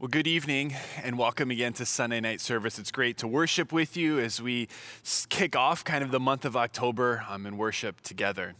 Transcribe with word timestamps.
Well, 0.00 0.06
good 0.06 0.28
evening 0.28 0.76
and 1.02 1.18
welcome 1.18 1.50
again 1.50 1.72
to 1.72 1.84
Sunday 1.84 2.20
night 2.20 2.40
service. 2.40 2.78
It's 2.78 2.92
great 2.92 3.16
to 3.16 3.26
worship 3.26 3.72
with 3.72 3.96
you 3.96 4.20
as 4.20 4.40
we 4.40 4.68
kick 5.28 5.56
off 5.56 5.82
kind 5.82 6.04
of 6.04 6.12
the 6.12 6.20
month 6.20 6.44
of 6.44 6.56
October 6.56 7.24
um, 7.28 7.46
in 7.46 7.56
worship 7.56 8.00
together. 8.02 8.54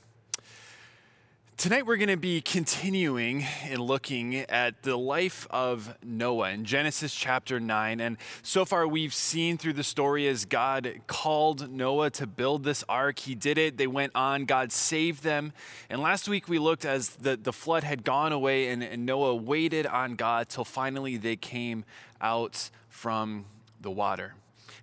Tonight, 1.59 1.87
we're 1.87 1.97
going 1.97 2.09
to 2.09 2.17
be 2.17 2.41
continuing 2.41 3.45
and 3.65 3.81
looking 3.81 4.37
at 4.37 4.85
the 4.85 4.97
life 4.97 5.45
of 5.51 5.93
Noah 6.05 6.51
in 6.51 6.65
Genesis 6.65 7.13
chapter 7.13 7.59
9. 7.59 8.01
And 8.01 8.17
so 8.45 8.65
far, 8.65 8.87
we've 8.87 9.13
seen 9.13 9.59
through 9.59 9.73
the 9.73 9.83
story 9.83 10.29
as 10.29 10.45
God 10.45 11.01
called 11.09 11.69
Noah 11.69 12.11
to 12.11 12.29
build 12.29 12.63
this 12.63 12.85
ark. 12.89 13.19
He 13.19 13.35
did 13.35 13.59
it, 13.59 13.77
they 13.77 13.89
went 13.89 14.13
on, 14.15 14.45
God 14.45 14.71
saved 14.71 15.25
them. 15.25 15.53
And 15.91 16.01
last 16.01 16.29
week, 16.29 16.49
we 16.49 16.61
looked 16.61 16.85
as 16.85 17.09
the, 17.09 17.37
the 17.37 17.53
flood 17.53 17.83
had 17.83 18.05
gone 18.05 18.31
away, 18.31 18.69
and, 18.69 18.81
and 18.85 19.05
Noah 19.05 19.35
waited 19.35 19.85
on 19.85 20.15
God 20.15 20.49
till 20.49 20.65
finally 20.65 21.17
they 21.17 21.35
came 21.35 21.85
out 22.21 22.71
from 22.89 23.47
the 23.81 23.91
water. 23.91 24.35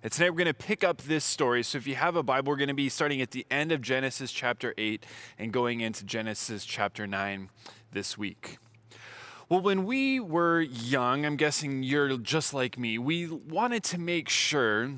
And 0.06 0.12
tonight 0.12 0.30
we're 0.30 0.44
going 0.44 0.46
to 0.46 0.54
pick 0.54 0.84
up 0.84 1.02
this 1.02 1.24
story. 1.24 1.64
So 1.64 1.78
if 1.78 1.86
you 1.88 1.96
have 1.96 2.14
a 2.14 2.22
Bible, 2.22 2.52
we're 2.52 2.58
going 2.58 2.68
to 2.68 2.74
be 2.74 2.88
starting 2.88 3.20
at 3.20 3.32
the 3.32 3.44
end 3.50 3.72
of 3.72 3.80
Genesis 3.80 4.30
chapter 4.30 4.72
8 4.78 5.04
and 5.36 5.52
going 5.52 5.80
into 5.80 6.04
Genesis 6.04 6.64
chapter 6.64 7.08
9 7.08 7.48
this 7.90 8.16
week. 8.16 8.58
Well, 9.48 9.60
when 9.60 9.84
we 9.84 10.20
were 10.20 10.60
young, 10.60 11.26
I'm 11.26 11.34
guessing 11.34 11.82
you're 11.82 12.16
just 12.18 12.54
like 12.54 12.78
me, 12.78 12.98
we 12.98 13.26
wanted 13.26 13.82
to 13.82 13.98
make 13.98 14.28
sure 14.28 14.92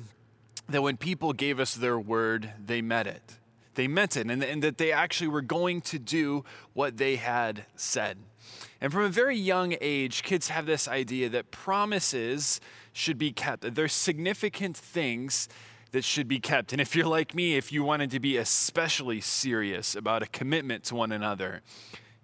that 0.67 0.83
when 0.83 0.95
people 0.95 1.33
gave 1.33 1.59
us 1.59 1.73
their 1.73 1.97
word, 1.97 2.51
they 2.63 2.83
met 2.83 3.07
it. 3.07 3.37
They 3.75 3.87
meant 3.87 4.17
it, 4.17 4.29
and, 4.29 4.43
and 4.43 4.63
that 4.63 4.77
they 4.77 4.91
actually 4.91 5.27
were 5.27 5.41
going 5.41 5.81
to 5.81 5.99
do 5.99 6.43
what 6.73 6.97
they 6.97 7.15
had 7.15 7.65
said. 7.75 8.17
And 8.81 8.91
from 8.91 9.03
a 9.03 9.09
very 9.09 9.37
young 9.37 9.75
age, 9.81 10.23
kids 10.23 10.49
have 10.49 10.65
this 10.65 10.87
idea 10.87 11.29
that 11.29 11.51
promises 11.51 12.59
should 12.93 13.17
be 13.17 13.31
kept. 13.31 13.75
There's 13.75 13.93
significant 13.93 14.75
things 14.75 15.47
that 15.91 16.03
should 16.03 16.27
be 16.27 16.39
kept. 16.39 16.71
And 16.71 16.81
if 16.81 16.95
you're 16.95 17.07
like 17.07 17.33
me, 17.33 17.55
if 17.55 17.71
you 17.71 17.83
wanted 17.83 18.11
to 18.11 18.19
be 18.19 18.37
especially 18.37 19.21
serious 19.21 19.95
about 19.95 20.23
a 20.23 20.27
commitment 20.27 20.83
to 20.85 20.95
one 20.95 21.11
another, 21.11 21.61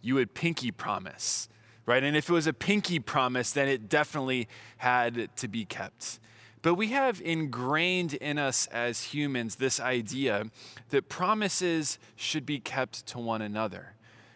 you 0.02 0.16
would 0.16 0.34
pinky 0.34 0.72
promise, 0.72 1.50
right? 1.86 2.04
And 2.04 2.16
if 2.16 2.30
it 2.30 2.34
was 2.34 2.48
a 2.48 2.54
pinky 2.54 3.00
promise, 3.00 3.52
then 3.52 3.68
it 3.68 3.90
definitely 3.90 4.48
had 4.78 5.36
to 5.38 5.48
be 5.48 5.66
kept. 5.66 6.20
But 6.66 6.74
we 6.74 6.88
have 6.88 7.22
ingrained 7.24 8.16
in 8.16 8.40
us 8.40 8.66
as 8.72 9.04
humans 9.04 9.58
this 9.58 9.80
idea 9.80 10.46
that 10.90 11.08
promises 11.08 12.00
should 12.16 12.44
be 12.44 12.60
kept 12.60 13.06
to 13.06 13.20
one 13.20 13.44
another, 13.44 13.94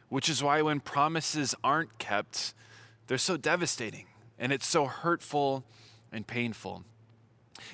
which 0.10 0.30
is 0.30 0.44
why 0.44 0.62
when 0.62 0.80
promises 0.80 1.56
aren't 1.64 1.98
kept, 1.98 2.54
they're 3.08 3.18
so 3.18 3.36
devastating 3.36 4.06
and 4.38 4.52
it's 4.52 4.68
so 4.68 4.86
hurtful 4.86 5.64
and 6.12 6.28
painful. 6.28 6.84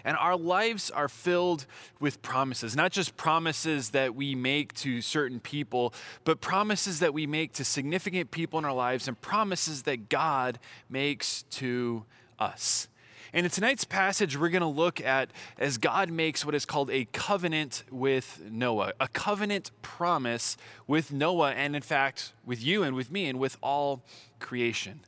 And 0.06 0.16
our 0.16 0.38
lives 0.38 0.90
are 0.90 1.10
filled 1.10 1.66
with 2.00 2.22
promises, 2.22 2.78
not 2.78 2.94
just 2.94 3.18
promises 3.18 3.90
that 3.90 4.16
we 4.16 4.36
make 4.36 4.74
to 4.76 5.02
certain 5.02 5.42
people, 5.42 5.94
but 6.24 6.40
promises 6.40 7.02
that 7.02 7.14
we 7.14 7.28
make 7.28 7.52
to 7.56 7.66
significant 7.66 8.32
people 8.32 8.58
in 8.60 8.64
our 8.64 8.72
lives 8.72 9.10
and 9.10 9.20
promises 9.20 9.84
that 9.84 10.08
God 10.08 10.60
makes 10.90 11.44
to 11.52 12.06
us. 12.40 12.88
And 13.36 13.46
in 13.46 13.52
tonight's 13.52 13.84
passage, 13.84 14.38
we're 14.38 14.48
going 14.48 14.62
to 14.62 14.68
look 14.68 15.02
at 15.02 15.30
as 15.58 15.78
God 15.78 16.10
makes 16.10 16.46
what 16.46 16.56
is 16.56 16.64
called 16.64 16.90
a 16.90 17.04
covenant 17.12 17.84
with 17.92 18.42
Noah, 18.50 18.94
a 18.98 19.10
covenant 19.10 19.72
promise 19.82 20.56
with 20.88 21.12
Noah, 21.12 21.52
and 21.52 21.76
in 21.76 21.82
fact, 21.82 22.32
with 22.46 22.64
you 22.64 22.82
and 22.82 22.96
with 22.96 23.12
me 23.12 23.28
and 23.28 23.38
with 23.38 23.58
all 23.62 24.06
creation. 24.40 25.02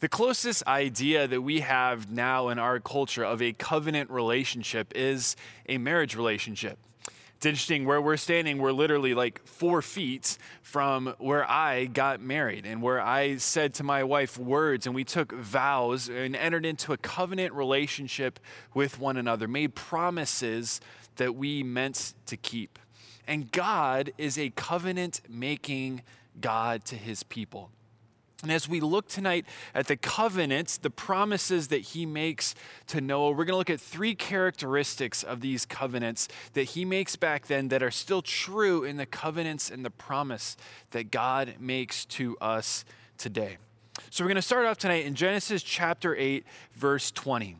The 0.00 0.08
closest 0.10 0.66
idea 0.66 1.26
that 1.26 1.40
we 1.40 1.60
have 1.60 2.10
now 2.10 2.50
in 2.50 2.58
our 2.58 2.78
culture 2.78 3.24
of 3.24 3.40
a 3.40 3.54
covenant 3.54 4.10
relationship 4.10 4.92
is 4.94 5.34
a 5.66 5.78
marriage 5.78 6.14
relationship. 6.14 6.78
It's 7.42 7.46
interesting 7.48 7.86
where 7.86 8.00
we're 8.00 8.18
standing, 8.18 8.58
we're 8.58 8.70
literally 8.70 9.14
like 9.14 9.44
four 9.44 9.82
feet 9.82 10.38
from 10.62 11.12
where 11.18 11.44
I 11.50 11.86
got 11.86 12.20
married 12.20 12.64
and 12.64 12.80
where 12.80 13.00
I 13.00 13.38
said 13.38 13.74
to 13.74 13.82
my 13.82 14.04
wife 14.04 14.38
words 14.38 14.86
and 14.86 14.94
we 14.94 15.02
took 15.02 15.32
vows 15.32 16.08
and 16.08 16.36
entered 16.36 16.64
into 16.64 16.92
a 16.92 16.96
covenant 16.96 17.52
relationship 17.52 18.38
with 18.74 19.00
one 19.00 19.16
another, 19.16 19.48
made 19.48 19.74
promises 19.74 20.80
that 21.16 21.34
we 21.34 21.64
meant 21.64 22.14
to 22.26 22.36
keep. 22.36 22.78
And 23.26 23.50
God 23.50 24.12
is 24.18 24.38
a 24.38 24.50
covenant 24.50 25.20
making 25.28 26.02
God 26.40 26.84
to 26.84 26.94
his 26.94 27.24
people. 27.24 27.72
And 28.42 28.50
as 28.50 28.68
we 28.68 28.80
look 28.80 29.08
tonight 29.08 29.46
at 29.72 29.86
the 29.86 29.96
covenants, 29.96 30.76
the 30.76 30.90
promises 30.90 31.68
that 31.68 31.78
he 31.78 32.04
makes 32.04 32.56
to 32.88 33.00
Noah, 33.00 33.30
we're 33.30 33.44
going 33.44 33.54
to 33.54 33.56
look 33.56 33.70
at 33.70 33.80
three 33.80 34.16
characteristics 34.16 35.22
of 35.22 35.40
these 35.40 35.64
covenants 35.64 36.26
that 36.54 36.64
he 36.64 36.84
makes 36.84 37.14
back 37.14 37.46
then 37.46 37.68
that 37.68 37.84
are 37.84 37.90
still 37.92 38.20
true 38.20 38.82
in 38.82 38.96
the 38.96 39.06
covenants 39.06 39.70
and 39.70 39.84
the 39.84 39.90
promise 39.90 40.56
that 40.90 41.12
God 41.12 41.54
makes 41.60 42.04
to 42.06 42.36
us 42.40 42.84
today. 43.16 43.58
So 44.10 44.24
we're 44.24 44.28
going 44.28 44.36
to 44.36 44.42
start 44.42 44.66
off 44.66 44.78
tonight 44.78 45.06
in 45.06 45.14
Genesis 45.14 45.62
chapter 45.62 46.16
8, 46.16 46.44
verse 46.74 47.12
20. 47.12 47.56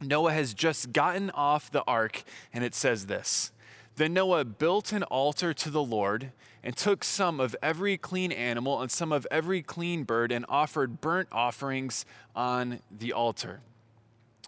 Noah 0.00 0.32
has 0.32 0.54
just 0.54 0.92
gotten 0.92 1.30
off 1.30 1.70
the 1.70 1.84
ark, 1.86 2.24
and 2.52 2.64
it 2.64 2.74
says 2.74 3.06
this 3.06 3.51
Then 3.96 4.14
Noah 4.14 4.44
built 4.44 4.92
an 4.92 5.02
altar 5.04 5.52
to 5.52 5.70
the 5.70 5.82
Lord 5.82 6.32
and 6.62 6.76
took 6.76 7.04
some 7.04 7.40
of 7.40 7.56
every 7.62 7.96
clean 7.96 8.32
animal 8.32 8.80
and 8.80 8.90
some 8.90 9.12
of 9.12 9.26
every 9.30 9.62
clean 9.62 10.04
bird 10.04 10.32
and 10.32 10.46
offered 10.48 11.00
burnt 11.00 11.28
offerings 11.30 12.04
on 12.34 12.80
the 12.90 13.12
altar. 13.12 13.60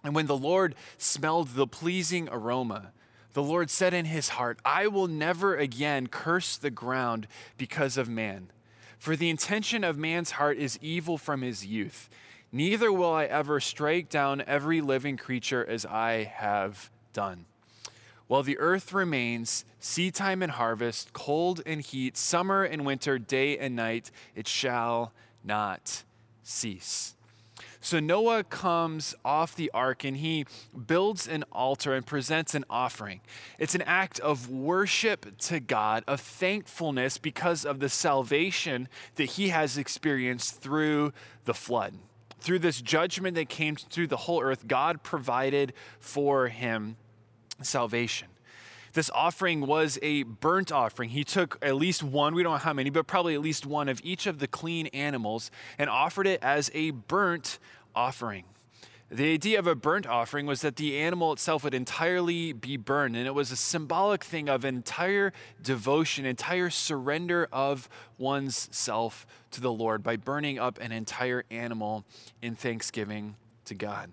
And 0.03 0.15
when 0.15 0.27
the 0.27 0.37
Lord 0.37 0.75
smelled 0.97 1.49
the 1.49 1.67
pleasing 1.67 2.29
aroma, 2.31 2.91
the 3.33 3.43
Lord 3.43 3.69
said 3.69 3.93
in 3.93 4.05
his 4.05 4.29
heart, 4.29 4.59
I 4.63 4.87
will 4.87 5.07
never 5.07 5.55
again 5.55 6.07
curse 6.07 6.57
the 6.57 6.71
ground 6.71 7.27
because 7.57 7.97
of 7.97 8.07
man. 8.07 8.51
For 8.97 9.15
the 9.15 9.29
intention 9.29 9.83
of 9.83 9.97
man's 9.97 10.31
heart 10.31 10.57
is 10.57 10.79
evil 10.81 11.17
from 11.17 11.41
his 11.41 11.65
youth. 11.65 12.09
Neither 12.51 12.91
will 12.91 13.13
I 13.13 13.25
ever 13.25 13.59
strike 13.59 14.09
down 14.09 14.41
every 14.47 14.79
living 14.79 15.17
creature 15.17 15.65
as 15.65 15.85
I 15.85 16.23
have 16.23 16.89
done. 17.11 17.45
While 18.27 18.43
the 18.43 18.57
earth 18.57 18.91
remains, 18.91 19.65
seedtime 19.79 20.41
and 20.41 20.51
harvest, 20.51 21.13
cold 21.13 21.61
and 21.65 21.81
heat, 21.81 22.17
summer 22.17 22.63
and 22.63 22.85
winter, 22.85 23.19
day 23.19 23.57
and 23.57 23.75
night, 23.75 24.09
it 24.33 24.47
shall 24.47 25.13
not 25.43 26.03
cease. 26.41 27.15
So 27.79 27.99
Noah 27.99 28.43
comes 28.43 29.13
off 29.23 29.55
the 29.55 29.69
ark 29.71 30.03
and 30.03 30.17
he 30.17 30.45
builds 30.87 31.27
an 31.27 31.43
altar 31.51 31.93
and 31.93 32.03
presents 32.03 32.55
an 32.55 32.65
offering. 32.67 33.21
It's 33.59 33.75
an 33.75 33.83
act 33.83 34.19
of 34.21 34.49
worship 34.49 35.37
to 35.41 35.59
God, 35.59 36.03
of 36.07 36.19
thankfulness 36.19 37.19
because 37.19 37.63
of 37.63 37.79
the 37.79 37.89
salvation 37.89 38.89
that 39.17 39.25
he 39.25 39.49
has 39.49 39.77
experienced 39.77 40.61
through 40.61 41.13
the 41.43 41.53
flood. 41.53 41.93
Through 42.39 42.59
this 42.59 42.81
judgment 42.81 43.35
that 43.35 43.49
came 43.49 43.75
through 43.75 44.07
the 44.07 44.17
whole 44.17 44.41
earth, 44.41 44.67
God 44.67 45.03
provided 45.03 45.71
for 45.99 46.47
him 46.47 46.97
salvation. 47.61 48.27
This 48.93 49.09
offering 49.13 49.67
was 49.67 49.99
a 50.01 50.23
burnt 50.23 50.71
offering. 50.71 51.09
He 51.09 51.25
took 51.25 51.57
at 51.61 51.75
least 51.75 52.01
one, 52.01 52.33
we 52.33 52.43
don't 52.43 52.53
know 52.53 52.57
how 52.59 52.71
many, 52.71 52.89
but 52.89 53.07
probably 53.07 53.33
at 53.33 53.41
least 53.41 53.65
one 53.65 53.89
of 53.89 53.99
each 54.05 54.25
of 54.25 54.39
the 54.39 54.47
clean 54.47 54.87
animals 54.87 55.51
and 55.77 55.89
offered 55.89 56.27
it 56.27 56.41
as 56.41 56.71
a 56.73 56.91
burnt 56.91 57.59
offering. 57.93 58.45
The 59.11 59.33
idea 59.33 59.59
of 59.59 59.67
a 59.67 59.75
burnt 59.75 60.07
offering 60.07 60.47
was 60.47 60.61
that 60.61 60.77
the 60.77 60.97
animal 60.97 61.33
itself 61.33 61.63
would 61.63 61.75
entirely 61.75 62.53
be 62.53 62.75
burned, 62.75 63.15
and 63.15 63.27
it 63.27 63.35
was 63.35 63.51
a 63.51 63.55
symbolic 63.55 64.23
thing 64.23 64.49
of 64.49 64.65
entire 64.65 65.31
devotion, 65.61 66.25
entire 66.25 66.71
surrender 66.71 67.47
of 67.51 67.87
one's 68.17 68.67
self 68.71 69.27
to 69.51 69.61
the 69.61 69.71
Lord 69.71 70.01
by 70.01 70.15
burning 70.15 70.57
up 70.57 70.79
an 70.79 70.91
entire 70.91 71.43
animal 71.51 72.03
in 72.41 72.55
thanksgiving 72.55 73.35
to 73.65 73.75
God. 73.75 74.11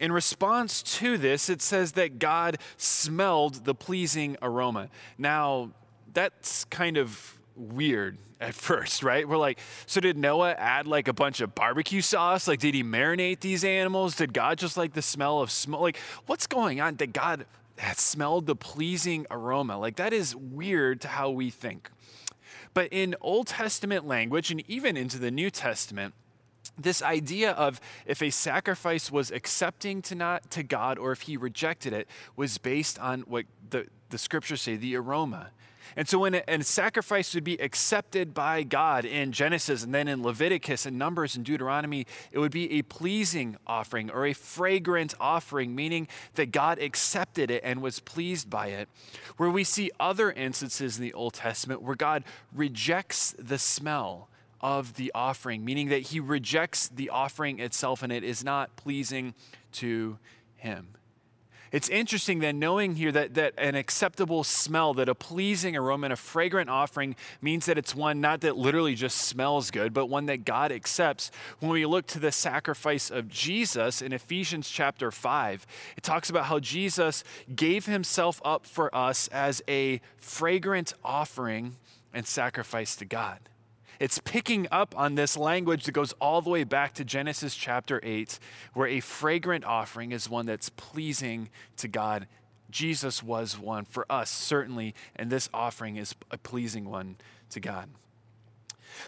In 0.00 0.12
response 0.12 0.82
to 0.82 1.16
this, 1.18 1.48
it 1.48 1.62
says 1.62 1.92
that 1.92 2.18
God 2.18 2.58
smelled 2.76 3.64
the 3.64 3.74
pleasing 3.74 4.36
aroma. 4.42 4.88
Now, 5.18 5.70
that's 6.12 6.64
kind 6.64 6.96
of 6.96 7.38
weird 7.56 8.18
at 8.40 8.54
first, 8.54 9.02
right? 9.02 9.26
We're 9.26 9.36
like, 9.36 9.58
so 9.86 10.00
did 10.00 10.18
Noah 10.18 10.52
add 10.52 10.86
like 10.86 11.08
a 11.08 11.12
bunch 11.12 11.40
of 11.40 11.54
barbecue 11.54 12.02
sauce? 12.02 12.48
Like, 12.48 12.60
did 12.60 12.74
he 12.74 12.82
marinate 12.82 13.40
these 13.40 13.64
animals? 13.64 14.16
Did 14.16 14.34
God 14.34 14.58
just 14.58 14.76
like 14.76 14.92
the 14.92 15.02
smell 15.02 15.40
of 15.40 15.50
smoke? 15.50 15.80
Like, 15.80 15.98
what's 16.26 16.46
going 16.46 16.80
on? 16.80 16.96
Did 16.96 17.12
God 17.12 17.46
smelled 17.94 18.46
the 18.46 18.56
pleasing 18.56 19.26
aroma? 19.30 19.78
Like, 19.78 19.96
that 19.96 20.12
is 20.12 20.36
weird 20.36 21.00
to 21.02 21.08
how 21.08 21.30
we 21.30 21.50
think. 21.50 21.90
But 22.74 22.88
in 22.90 23.14
Old 23.20 23.48
Testament 23.48 24.06
language 24.06 24.50
and 24.50 24.62
even 24.68 24.96
into 24.96 25.18
the 25.18 25.30
New 25.30 25.50
Testament, 25.50 26.14
this 26.82 27.02
idea 27.02 27.52
of 27.52 27.80
if 28.06 28.22
a 28.22 28.30
sacrifice 28.30 29.10
was 29.10 29.30
accepting 29.30 30.02
to 30.02 30.14
not 30.14 30.50
to 30.50 30.62
God 30.62 30.98
or 30.98 31.12
if 31.12 31.22
he 31.22 31.36
rejected 31.36 31.92
it 31.92 32.08
was 32.36 32.58
based 32.58 32.98
on 32.98 33.22
what 33.22 33.46
the 33.70 33.86
the 34.12 34.18
scriptures 34.18 34.62
say, 34.62 34.76
the 34.76 34.94
aroma. 34.94 35.50
And 35.96 36.08
so 36.08 36.20
when 36.20 36.34
a, 36.34 36.42
a, 36.48 36.62
sacrifice 36.62 37.34
would 37.34 37.44
be 37.44 37.60
accepted 37.60 38.32
by 38.32 38.62
God 38.62 39.04
in 39.04 39.32
Genesis 39.32 39.82
and 39.82 39.94
then 39.94 40.08
in 40.08 40.22
Leviticus 40.22 40.86
and 40.86 40.98
Numbers 40.98 41.36
and 41.36 41.44
Deuteronomy, 41.44 42.06
it 42.30 42.38
would 42.38 42.52
be 42.52 42.78
a 42.78 42.82
pleasing 42.82 43.56
offering 43.66 44.10
or 44.10 44.24
a 44.26 44.32
fragrant 44.32 45.14
offering, 45.20 45.74
meaning 45.74 46.08
that 46.34 46.52
God 46.52 46.78
accepted 46.78 47.50
it 47.50 47.62
and 47.64 47.82
was 47.82 48.00
pleased 48.00 48.48
by 48.48 48.68
it. 48.68 48.88
Where 49.36 49.50
we 49.50 49.64
see 49.64 49.90
other 49.98 50.30
instances 50.30 50.96
in 50.96 51.02
the 51.02 51.12
Old 51.12 51.34
Testament 51.34 51.82
where 51.82 51.96
God 51.96 52.24
rejects 52.54 53.34
the 53.38 53.58
smell 53.58 54.28
of 54.62 54.94
the 54.94 55.10
offering, 55.14 55.64
meaning 55.64 55.88
that 55.88 56.02
he 56.02 56.20
rejects 56.20 56.88
the 56.88 57.10
offering 57.10 57.58
itself 57.58 58.02
and 58.02 58.12
it 58.12 58.24
is 58.24 58.44
not 58.44 58.74
pleasing 58.76 59.34
to 59.72 60.18
him. 60.56 60.88
It's 61.72 61.88
interesting 61.88 62.40
then 62.40 62.58
knowing 62.58 62.96
here 62.96 63.10
that, 63.12 63.32
that 63.34 63.54
an 63.56 63.74
acceptable 63.74 64.44
smell, 64.44 64.92
that 64.94 65.08
a 65.08 65.14
pleasing 65.14 65.74
aroma 65.74 66.04
and 66.04 66.12
a 66.12 66.16
fragrant 66.16 66.68
offering 66.68 67.16
means 67.40 67.64
that 67.64 67.78
it's 67.78 67.94
one 67.94 68.20
not 68.20 68.42
that 68.42 68.58
literally 68.58 68.94
just 68.94 69.16
smells 69.16 69.70
good, 69.70 69.94
but 69.94 70.06
one 70.06 70.26
that 70.26 70.44
God 70.44 70.70
accepts. 70.70 71.30
When 71.60 71.70
we 71.70 71.86
look 71.86 72.06
to 72.08 72.18
the 72.18 72.30
sacrifice 72.30 73.10
of 73.10 73.30
Jesus 73.30 74.02
in 74.02 74.12
Ephesians 74.12 74.68
chapter 74.68 75.10
5, 75.10 75.66
it 75.96 76.02
talks 76.02 76.28
about 76.28 76.44
how 76.44 76.58
Jesus 76.58 77.24
gave 77.56 77.86
himself 77.86 78.42
up 78.44 78.66
for 78.66 78.94
us 78.94 79.28
as 79.28 79.62
a 79.66 80.02
fragrant 80.18 80.92
offering 81.02 81.76
and 82.12 82.26
sacrifice 82.26 82.94
to 82.96 83.06
God. 83.06 83.38
It's 84.02 84.18
picking 84.18 84.66
up 84.72 84.98
on 84.98 85.14
this 85.14 85.36
language 85.36 85.84
that 85.84 85.92
goes 85.92 86.12
all 86.14 86.42
the 86.42 86.50
way 86.50 86.64
back 86.64 86.94
to 86.94 87.04
Genesis 87.04 87.54
chapter 87.54 88.00
8, 88.02 88.40
where 88.74 88.88
a 88.88 88.98
fragrant 88.98 89.64
offering 89.64 90.10
is 90.10 90.28
one 90.28 90.44
that's 90.44 90.70
pleasing 90.70 91.50
to 91.76 91.86
God. 91.86 92.26
Jesus 92.68 93.22
was 93.22 93.56
one 93.56 93.84
for 93.84 94.04
us, 94.10 94.28
certainly, 94.28 94.96
and 95.14 95.30
this 95.30 95.48
offering 95.54 95.98
is 95.98 96.16
a 96.32 96.36
pleasing 96.36 96.90
one 96.90 97.14
to 97.50 97.60
God. 97.60 97.90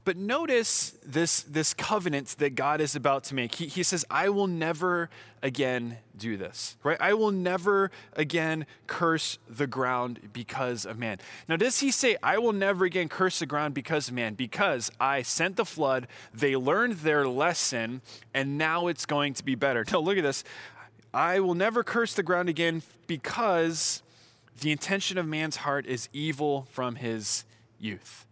But 0.05 0.17
notice 0.17 0.97
this, 1.05 1.43
this 1.43 1.75
covenant 1.75 2.37
that 2.39 2.55
God 2.55 2.81
is 2.81 2.97
about 2.97 3.25
to 3.25 3.35
make. 3.35 3.55
He, 3.55 3.67
he 3.67 3.83
says, 3.83 4.05
I 4.11 4.29
will 4.29 4.47
never 4.47 5.11
again 5.43 5.99
do 6.17 6.37
this, 6.37 6.77
right? 6.83 6.97
I 7.01 7.15
will 7.15 7.31
never 7.31 7.91
again 8.15 8.67
curse 8.87 9.39
the 9.49 9.67
ground 9.67 10.31
because 10.33 10.87
of 10.87 10.99
man. 10.99 11.19
Now, 11.49 11.57
does 11.57 11.81
he 11.81 11.91
say, 11.91 12.17
I 12.23 12.39
will 12.39 12.53
never 12.53 12.85
again 12.85 13.09
curse 13.09 13.39
the 13.39 13.47
ground 13.47 13.75
because 13.75 14.09
of 14.09 14.15
man? 14.15 14.35
Because 14.35 14.91
I 14.99 15.23
sent 15.23 15.57
the 15.57 15.65
flood, 15.65 16.07
they 16.33 16.57
learned 16.57 16.99
their 16.99 17.27
lesson, 17.29 18.01
and 18.33 18.57
now 18.57 18.87
it's 18.87 19.07
going 19.07 19.35
to 19.35 19.45
be 19.45 19.55
better. 19.55 19.85
No, 19.93 20.01
look 20.01 20.17
at 20.17 20.25
this. 20.25 20.45
I 21.13 21.41
will 21.41 21.55
never 21.55 21.85
curse 21.85 22.15
the 22.15 22.25
ground 22.25 22.49
again 22.49 22.83
because 23.07 24.03
the 24.61 24.73
intention 24.73 25.19
of 25.19 25.27
man's 25.27 25.57
heart 25.57 25.87
is 25.87 26.09
evil 26.13 26.67
from 26.71 26.97
his 26.97 27.45
youth 27.79 28.27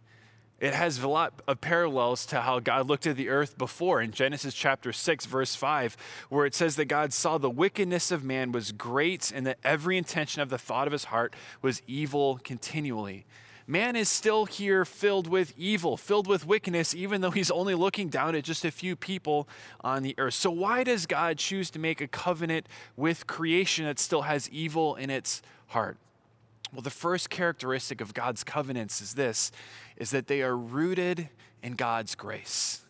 it 0.63 0.73
has 0.73 1.03
a 1.03 1.09
lot 1.09 1.33
of 1.45 1.59
parallels 1.59 2.25
to 2.27 2.39
how 2.39 2.61
God 2.61 2.87
looked 2.87 3.05
at 3.05 3.17
the 3.17 3.27
earth 3.27 3.57
before 3.57 4.01
in 4.01 4.11
Genesis 4.11 4.53
chapter 4.53 4.93
6, 4.93 5.25
verse 5.25 5.55
5, 5.55 5.97
where 6.29 6.45
it 6.45 6.55
says 6.55 6.77
that 6.77 6.85
God 6.85 7.11
saw 7.11 7.37
the 7.37 7.49
wickedness 7.49 8.11
of 8.11 8.23
man 8.23 8.53
was 8.53 8.71
great 8.71 9.29
and 9.35 9.45
that 9.45 9.57
every 9.65 9.97
intention 9.97 10.41
of 10.41 10.49
the 10.49 10.57
thought 10.57 10.87
of 10.87 10.93
his 10.93 11.03
heart 11.03 11.35
was 11.61 11.81
evil 11.85 12.39
continually. 12.45 13.25
Man 13.67 13.97
is 13.97 14.07
still 14.07 14.45
here 14.45 14.85
filled 14.85 15.27
with 15.27 15.53
evil, 15.57 15.97
filled 15.97 16.27
with 16.27 16.47
wickedness, 16.47 16.95
even 16.95 17.19
though 17.19 17.31
he's 17.31 17.51
only 17.51 17.75
looking 17.75 18.07
down 18.07 18.33
at 18.33 18.45
just 18.45 18.63
a 18.63 18.71
few 18.71 18.95
people 18.95 19.49
on 19.81 20.01
the 20.01 20.15
earth. 20.17 20.35
So, 20.35 20.49
why 20.49 20.85
does 20.85 21.05
God 21.05 21.39
choose 21.39 21.71
to 21.71 21.79
make 21.79 21.99
a 21.99 22.07
covenant 22.07 22.67
with 22.95 23.27
creation 23.27 23.83
that 23.83 23.99
still 23.99 24.21
has 24.21 24.49
evil 24.49 24.95
in 24.95 25.09
its 25.09 25.41
heart? 25.67 25.97
Well, 26.73 26.81
the 26.81 26.89
first 26.89 27.29
characteristic 27.29 28.01
of 28.01 28.13
God's 28.13 28.43
covenants 28.43 28.99
is 28.99 29.13
this 29.13 29.51
is 29.95 30.09
that 30.09 30.27
they 30.27 30.41
are 30.41 30.57
rooted 30.57 31.29
in 31.61 31.73
God's 31.73 32.15
grace. 32.15 32.81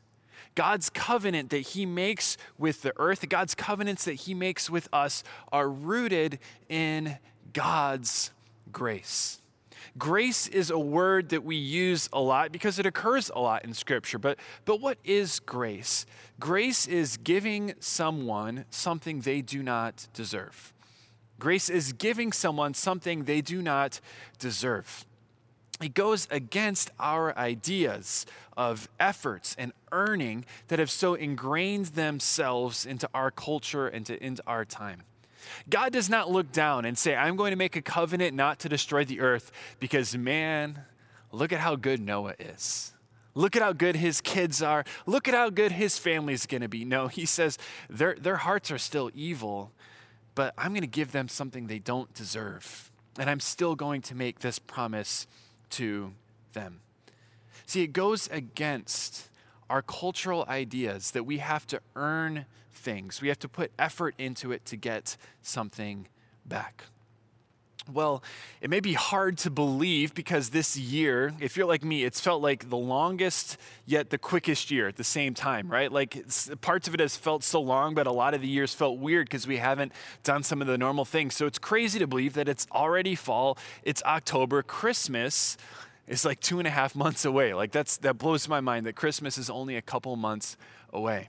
God's 0.56 0.90
covenant 0.90 1.50
that 1.50 1.60
he 1.60 1.86
makes 1.86 2.38
with 2.58 2.82
the 2.82 2.94
earth, 2.98 3.28
God's 3.28 3.56
covenants 3.56 4.06
that 4.06 4.14
he 4.14 4.34
makes 4.34 4.70
with 4.70 4.88
us 4.94 5.24
are 5.52 5.68
rooted 5.68 6.40
in 6.70 7.18
God's 7.52 8.32
grace. 8.72 9.42
Grace 9.98 10.48
is 10.48 10.70
a 10.70 10.80
word 10.80 11.30
that 11.30 11.44
we 11.44 11.56
use 11.56 12.10
a 12.14 12.20
lot 12.20 12.52
because 12.52 12.80
it 12.80 12.86
occurs 12.86 13.30
a 13.36 13.40
lot 13.40 13.64
in 13.64 13.74
Scripture. 13.74 14.18
But, 14.18 14.40
but 14.66 14.80
what 14.80 14.98
is 15.04 15.40
grace? 15.40 16.06
Grace 16.40 16.88
is 16.88 17.18
giving 17.18 17.74
someone 17.80 18.66
something 18.70 19.22
they 19.22 19.42
do 19.42 19.62
not 19.62 20.08
deserve. 20.14 20.74
Grace 21.44 21.70
is 21.70 21.92
giving 21.92 22.32
someone 22.32 22.74
something 22.74 23.26
they 23.26 23.42
do 23.42 23.62
not 23.62 24.00
deserve. 24.40 25.04
It 25.82 25.94
goes 25.94 26.26
against 26.32 26.90
our 27.02 27.38
ideas 27.38 28.26
of 28.56 28.88
efforts 28.98 29.54
and 29.60 29.74
earning 29.92 30.46
that 30.70 30.80
have 30.80 30.90
so 30.90 31.16
ingrained 31.16 31.88
themselves 31.88 32.86
into 32.86 33.10
our 33.14 33.30
culture 33.30 33.90
and 33.90 34.06
to, 34.06 34.24
into 34.24 34.42
our 34.48 34.64
time. 34.64 35.04
God 35.70 35.92
does 35.92 36.10
not 36.10 36.32
look 36.32 36.54
down 36.54 36.86
and 36.86 36.98
say, 36.98 37.14
I'm 37.14 37.36
going 37.36 37.52
to 37.52 37.58
make 37.58 37.76
a 37.76 37.82
covenant 37.82 38.34
not 38.34 38.60
to 38.60 38.70
destroy 38.70 39.04
the 39.04 39.20
earth 39.20 39.52
because, 39.82 40.16
man, 40.16 40.84
look 41.34 41.52
at 41.52 41.60
how 41.60 41.76
good 41.76 42.00
Noah 42.00 42.36
is. 42.40 42.94
Look 43.36 43.58
at 43.58 43.62
how 43.62 43.74
good 43.74 43.98
his 43.98 44.22
kids 44.22 44.62
are. 44.62 44.86
Look 45.06 45.28
at 45.28 45.34
how 45.34 45.50
good 45.50 45.74
his 45.74 45.98
family 45.98 46.36
is 46.36 46.46
going 46.46 46.62
to 46.62 46.70
be. 46.70 46.86
No, 46.86 47.10
he 47.10 47.26
says 47.26 47.58
their, 47.90 48.16
their 48.16 48.38
hearts 48.38 48.72
are 48.72 48.78
still 48.78 49.12
evil, 49.14 49.74
but 50.36 50.54
I'm 50.58 50.72
going 50.72 50.82
to 50.82 50.88
give 50.88 51.12
them 51.12 51.28
something 51.28 51.68
they 51.68 51.80
don't 51.80 52.14
deserve. 52.14 52.92
And 53.20 53.30
I'm 53.30 53.40
still 53.40 53.76
going 53.76 54.02
to 54.04 54.16
make 54.16 54.40
this 54.40 54.60
promise 54.60 55.28
to 55.72 56.14
them. 56.54 56.82
See, 57.66 57.84
it 57.84 57.94
goes 57.94 58.28
against 58.32 59.30
our 59.70 59.82
cultural 59.82 60.46
ideas 60.48 61.12
that 61.12 61.24
we 61.26 61.38
have 61.38 61.66
to 61.68 61.82
earn 61.96 62.46
things, 62.72 63.22
we 63.22 63.30
have 63.30 63.40
to 63.40 63.48
put 63.48 63.72
effort 63.80 64.14
into 64.18 64.52
it 64.52 64.66
to 64.66 64.76
get 64.76 65.16
something 65.42 66.08
back. 66.46 66.84
Well, 67.92 68.24
it 68.62 68.70
may 68.70 68.80
be 68.80 68.94
hard 68.94 69.38
to 69.40 69.50
believe 69.50 70.14
because 70.14 70.52
this 70.52 70.78
year, 70.78 71.34
if 71.42 71.58
you're 71.58 71.66
like 71.66 71.84
me, 71.84 72.06
it's 72.06 72.22
felt 72.22 72.42
like 72.42 72.70
the 72.70 72.78
longest 72.78 73.58
yet 73.86 74.10
the 74.10 74.18
quickest 74.18 74.72
year 74.72 74.88
at 74.88 74.96
the 74.96 75.04
same 75.04 75.34
time, 75.34 75.70
right? 75.70 75.92
Like 75.92 76.24
parts 76.62 76.88
of 76.88 76.94
it 76.94 77.02
has 77.02 77.18
felt 77.18 77.44
so 77.44 77.60
long, 77.60 77.94
but 77.94 78.08
a 78.08 78.12
lot 78.12 78.34
of 78.34 78.42
the 78.42 78.48
years 78.48 78.74
felt 78.74 79.00
weird 79.00 79.28
because 79.28 79.48
we 79.48 79.58
haven't 79.58 79.92
done 80.24 80.44
some 80.44 80.62
of 80.62 80.68
the 80.68 80.78
normal 80.78 81.04
things. 81.04 81.36
So 81.36 81.46
it's 81.46 81.60
crazy 81.60 82.00
to 82.00 82.08
believe 82.08 82.34
that 82.36 82.48
it's 82.48 82.68
already 82.72 83.16
fall, 83.16 83.58
it's 83.84 84.02
October, 84.04 84.64
Christmas 84.64 85.58
is 86.08 86.26
like 86.26 86.40
two 86.40 86.60
and 86.60 86.68
a 86.68 86.72
half 86.72 86.96
months 86.96 87.26
away. 87.26 87.54
Like 87.54 87.72
that's 87.72 87.98
that 87.98 88.18
blows 88.18 88.48
my 88.48 88.62
mind 88.62 88.86
that 88.86 88.96
Christmas 88.96 89.38
is 89.38 89.50
only 89.50 89.76
a 89.76 89.82
couple 89.82 90.16
months 90.16 90.58
away. 90.92 91.28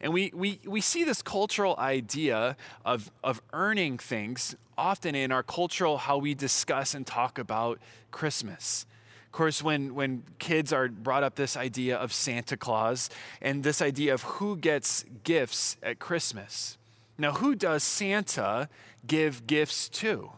And 0.00 0.12
we, 0.12 0.30
we, 0.34 0.60
we 0.64 0.80
see 0.80 1.04
this 1.04 1.22
cultural 1.22 1.74
idea 1.78 2.56
of, 2.84 3.10
of 3.22 3.42
earning 3.52 3.98
things 3.98 4.56
often 4.76 5.14
in 5.14 5.32
our 5.32 5.42
cultural 5.42 5.98
how 5.98 6.18
we 6.18 6.34
discuss 6.34 6.94
and 6.94 7.06
talk 7.06 7.38
about 7.38 7.78
Christmas. 8.10 8.86
Of 9.26 9.32
course, 9.32 9.62
when, 9.62 9.94
when 9.94 10.24
kids 10.38 10.72
are 10.72 10.88
brought 10.88 11.22
up 11.22 11.36
this 11.36 11.56
idea 11.56 11.96
of 11.96 12.12
Santa 12.12 12.56
Claus 12.56 13.08
and 13.40 13.62
this 13.62 13.80
idea 13.80 14.12
of 14.12 14.22
who 14.22 14.56
gets 14.56 15.04
gifts 15.24 15.76
at 15.82 15.98
Christmas. 15.98 16.76
Now, 17.16 17.32
who 17.32 17.54
does 17.54 17.82
Santa 17.82 18.68
give 19.06 19.46
gifts 19.46 19.88
to? 19.90 20.30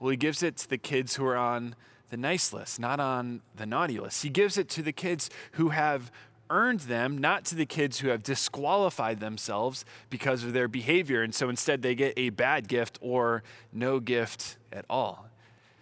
Well, 0.00 0.10
he 0.10 0.16
gives 0.16 0.42
it 0.42 0.56
to 0.58 0.68
the 0.68 0.78
kids 0.78 1.16
who 1.16 1.24
are 1.26 1.36
on 1.36 1.76
the 2.10 2.16
nice 2.16 2.52
list, 2.52 2.78
not 2.78 3.00
on 3.00 3.40
the 3.56 3.66
naughty 3.66 3.98
list. 3.98 4.22
He 4.22 4.30
gives 4.30 4.58
it 4.58 4.68
to 4.70 4.82
the 4.82 4.92
kids 4.92 5.30
who 5.52 5.70
have 5.70 6.10
earned 6.54 6.80
them, 6.80 7.18
not 7.18 7.44
to 7.46 7.56
the 7.56 7.66
kids 7.66 7.98
who 7.98 8.08
have 8.08 8.22
disqualified 8.22 9.18
themselves 9.18 9.84
because 10.08 10.44
of 10.44 10.52
their 10.52 10.68
behavior. 10.68 11.22
And 11.22 11.34
so 11.34 11.48
instead 11.48 11.82
they 11.82 11.96
get 11.96 12.14
a 12.16 12.30
bad 12.30 12.68
gift 12.68 12.96
or 13.02 13.42
no 13.72 13.98
gift 13.98 14.56
at 14.72 14.84
all. 14.88 15.26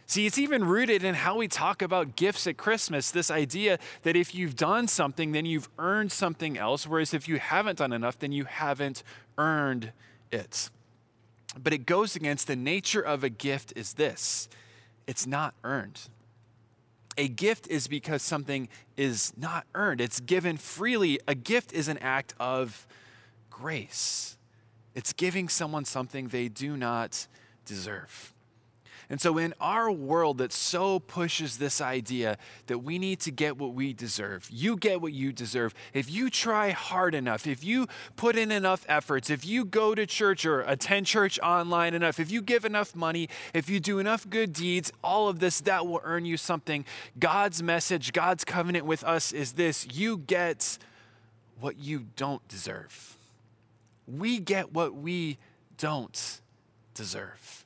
See, 0.07 0.25
it's 0.27 0.39
even 0.39 0.65
rooted 0.65 1.05
in 1.05 1.15
how 1.15 1.37
we 1.37 1.47
talk 1.47 1.83
about 1.83 2.17
gifts 2.17 2.47
at 2.47 2.57
Christmas 2.57 3.11
this 3.11 3.31
idea 3.31 3.79
that 4.03 4.17
if 4.17 4.35
you've 4.35 4.57
done 4.57 4.89
something, 4.89 5.33
then 5.33 5.45
you've 5.45 5.69
earned 5.79 6.11
something 6.11 6.57
else, 6.57 6.87
whereas 6.87 7.13
if 7.13 7.29
you 7.29 7.39
haven't 7.39 7.79
done 7.79 7.93
enough, 7.93 8.19
then 8.19 8.33
you 8.33 8.45
haven't 8.45 9.03
earned 9.37 9.93
it. 10.31 10.71
But 11.63 11.75
it 11.75 11.85
goes 11.85 12.17
against 12.17 12.47
the 12.47 12.57
nature 12.57 13.01
of 13.01 13.23
a 13.23 13.29
gift 13.29 13.75
is 13.77 13.95
this 13.95 14.49
it's 15.07 15.27
not 15.27 15.55
earned. 15.65 16.01
A 17.19 17.29
gift 17.29 17.67
is 17.69 17.89
because 17.89 18.23
something 18.23 18.69
is 18.97 19.33
not 19.37 19.67
earned, 19.75 20.01
it's 20.01 20.21
given 20.21 20.57
freely. 20.57 21.21
A 21.29 21.35
gift 21.35 21.73
is 21.73 21.89
an 21.89 21.99
act 21.99 22.35
of 22.41 22.87
grace, 23.51 24.37
it's 24.95 25.13
giving 25.13 25.49
someone 25.49 25.85
something 25.85 26.29
they 26.29 26.49
do 26.49 26.77
not 26.77 27.27
deserve. 27.67 28.32
And 29.13 29.21
so, 29.21 29.37
in 29.37 29.53
our 29.61 29.93
world 29.93 30.39
that 30.39 30.55
so 30.55 30.99
pushes 30.99 31.59
this 31.59 31.83
idea 31.83 32.39
that 32.69 32.79
we 32.79 32.99
need 32.99 33.21
to 33.21 33.31
get 33.31 33.59
what 33.59 33.75
we 33.75 33.93
deserve, 33.93 34.49
you 34.51 34.75
get 34.75 35.03
what 35.03 35.13
you 35.13 35.35
deserve. 35.35 35.75
If 35.93 36.11
you 36.11 36.31
try 36.31 36.71
hard 36.71 37.15
enough, 37.15 37.47
if 37.47 37.63
you 37.63 37.89
put 38.17 38.37
in 38.37 38.51
enough 38.51 38.87
efforts, 38.89 39.29
if 39.29 39.45
you 39.45 39.67
go 39.67 39.95
to 39.95 40.07
church 40.07 40.47
or 40.47 40.63
attend 40.63 41.05
church 41.05 41.39
online 41.41 41.93
enough, 41.93 42.19
if 42.19 42.31
you 42.31 42.41
give 42.41 42.65
enough 42.65 42.97
money, 42.97 43.29
if 43.53 43.69
you 43.69 43.81
do 43.81 43.99
enough 43.99 44.27
good 44.31 44.55
deeds, 44.55 44.91
all 45.05 45.29
of 45.29 45.41
this, 45.41 45.61
that 45.61 45.87
will 45.87 46.01
earn 46.05 46.25
you 46.25 46.39
something. 46.39 46.87
God's 47.19 47.63
message, 47.63 48.15
God's 48.15 48.47
covenant 48.47 48.87
with 48.87 49.05
us 49.05 49.31
is 49.31 49.53
this 49.53 49.87
you 49.93 50.17
get 50.17 50.79
what 51.61 51.77
you 51.79 52.07
don't 52.17 52.49
deserve. 52.49 53.19
We 54.07 54.39
get 54.39 54.73
what 54.73 54.95
we 54.95 55.37
don't 55.77 56.41
deserve. 56.95 57.62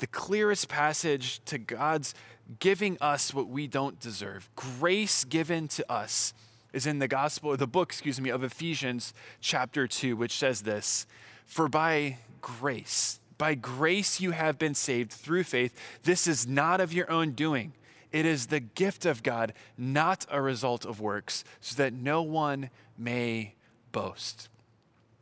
The 0.00 0.06
clearest 0.06 0.68
passage 0.68 1.44
to 1.44 1.58
God's 1.58 2.14
giving 2.58 2.96
us 3.02 3.34
what 3.34 3.48
we 3.48 3.66
don't 3.66 4.00
deserve, 4.00 4.48
grace 4.56 5.24
given 5.24 5.68
to 5.68 5.92
us, 5.92 6.32
is 6.72 6.86
in 6.86 7.00
the 7.00 7.06
gospel, 7.06 7.54
the 7.56 7.66
book, 7.66 7.90
excuse 7.90 8.18
me, 8.18 8.30
of 8.30 8.42
Ephesians 8.42 9.12
chapter 9.42 9.86
2, 9.86 10.16
which 10.16 10.32
says 10.32 10.62
this 10.62 11.06
For 11.44 11.68
by 11.68 12.16
grace, 12.40 13.20
by 13.36 13.54
grace 13.54 14.22
you 14.22 14.30
have 14.30 14.58
been 14.58 14.74
saved 14.74 15.12
through 15.12 15.44
faith. 15.44 15.78
This 16.02 16.26
is 16.26 16.46
not 16.46 16.80
of 16.80 16.94
your 16.94 17.10
own 17.10 17.32
doing. 17.32 17.74
It 18.10 18.24
is 18.24 18.46
the 18.46 18.60
gift 18.60 19.04
of 19.04 19.22
God, 19.22 19.52
not 19.76 20.24
a 20.30 20.40
result 20.40 20.86
of 20.86 20.98
works, 21.00 21.44
so 21.60 21.76
that 21.76 21.92
no 21.92 22.22
one 22.22 22.70
may 22.96 23.54
boast. 23.92 24.48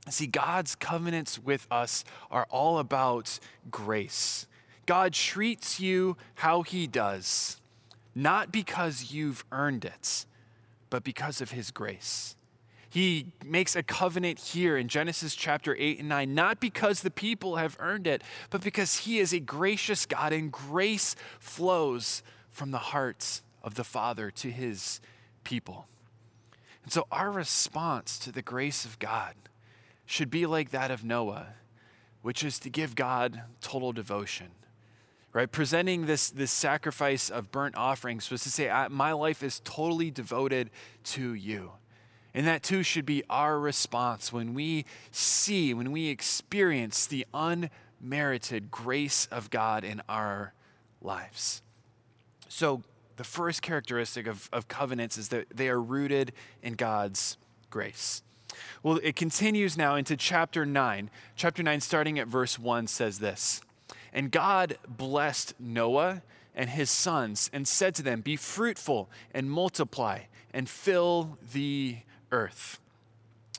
See, 0.08 0.28
God's 0.28 0.76
covenants 0.76 1.36
with 1.36 1.66
us 1.68 2.04
are 2.30 2.46
all 2.48 2.78
about 2.78 3.40
grace. 3.70 4.46
God 4.88 5.12
treats 5.12 5.78
you 5.78 6.16
how 6.36 6.62
he 6.62 6.86
does, 6.86 7.60
not 8.14 8.50
because 8.50 9.12
you've 9.12 9.44
earned 9.52 9.84
it, 9.84 10.24
but 10.88 11.04
because 11.04 11.42
of 11.42 11.50
his 11.50 11.70
grace. 11.70 12.36
He 12.88 13.26
makes 13.44 13.76
a 13.76 13.82
covenant 13.82 14.38
here 14.38 14.78
in 14.78 14.88
Genesis 14.88 15.34
chapter 15.34 15.76
8 15.78 15.98
and 15.98 16.08
9, 16.08 16.34
not 16.34 16.58
because 16.58 17.02
the 17.02 17.10
people 17.10 17.56
have 17.56 17.76
earned 17.78 18.06
it, 18.06 18.22
but 18.48 18.62
because 18.62 19.00
he 19.00 19.18
is 19.18 19.34
a 19.34 19.40
gracious 19.40 20.06
God 20.06 20.32
and 20.32 20.50
grace 20.50 21.14
flows 21.38 22.22
from 22.50 22.70
the 22.70 22.78
heart 22.78 23.42
of 23.62 23.74
the 23.74 23.84
Father 23.84 24.30
to 24.30 24.50
his 24.50 25.02
people. 25.44 25.86
And 26.82 26.90
so 26.90 27.06
our 27.12 27.30
response 27.30 28.18
to 28.20 28.32
the 28.32 28.40
grace 28.40 28.86
of 28.86 28.98
God 28.98 29.34
should 30.06 30.30
be 30.30 30.46
like 30.46 30.70
that 30.70 30.90
of 30.90 31.04
Noah, 31.04 31.48
which 32.22 32.42
is 32.42 32.58
to 32.60 32.70
give 32.70 32.94
God 32.94 33.42
total 33.60 33.92
devotion. 33.92 34.48
Right? 35.32 35.50
Presenting 35.50 36.06
this, 36.06 36.30
this 36.30 36.50
sacrifice 36.50 37.28
of 37.28 37.52
burnt 37.52 37.76
offerings 37.76 38.30
was 38.30 38.42
to 38.44 38.50
say, 38.50 38.70
My 38.90 39.12
life 39.12 39.42
is 39.42 39.60
totally 39.64 40.10
devoted 40.10 40.70
to 41.04 41.34
you. 41.34 41.72
And 42.34 42.46
that 42.46 42.62
too 42.62 42.82
should 42.82 43.06
be 43.06 43.24
our 43.28 43.58
response 43.58 44.32
when 44.32 44.54
we 44.54 44.84
see, 45.10 45.74
when 45.74 45.92
we 45.92 46.08
experience 46.08 47.06
the 47.06 47.26
unmerited 47.34 48.70
grace 48.70 49.26
of 49.30 49.50
God 49.50 49.84
in 49.84 50.02
our 50.08 50.54
lives. 51.00 51.62
So, 52.48 52.82
the 53.16 53.24
first 53.24 53.62
characteristic 53.62 54.28
of, 54.28 54.48
of 54.52 54.68
covenants 54.68 55.18
is 55.18 55.30
that 55.30 55.46
they 55.50 55.68
are 55.68 55.80
rooted 55.80 56.32
in 56.62 56.74
God's 56.74 57.36
grace. 57.68 58.22
Well, 58.82 59.00
it 59.02 59.16
continues 59.16 59.76
now 59.76 59.96
into 59.96 60.16
chapter 60.16 60.64
9. 60.64 61.10
Chapter 61.34 61.62
9, 61.62 61.80
starting 61.80 62.18
at 62.18 62.28
verse 62.28 62.58
1, 62.58 62.86
says 62.86 63.18
this 63.18 63.60
And 64.12 64.30
God 64.30 64.78
blessed 64.86 65.54
Noah 65.58 66.22
and 66.54 66.70
his 66.70 66.90
sons 66.90 67.50
and 67.52 67.66
said 67.66 67.94
to 67.96 68.02
them, 68.02 68.20
Be 68.20 68.36
fruitful 68.36 69.08
and 69.32 69.50
multiply 69.50 70.22
and 70.52 70.68
fill 70.68 71.38
the 71.52 71.98
earth. 72.32 72.80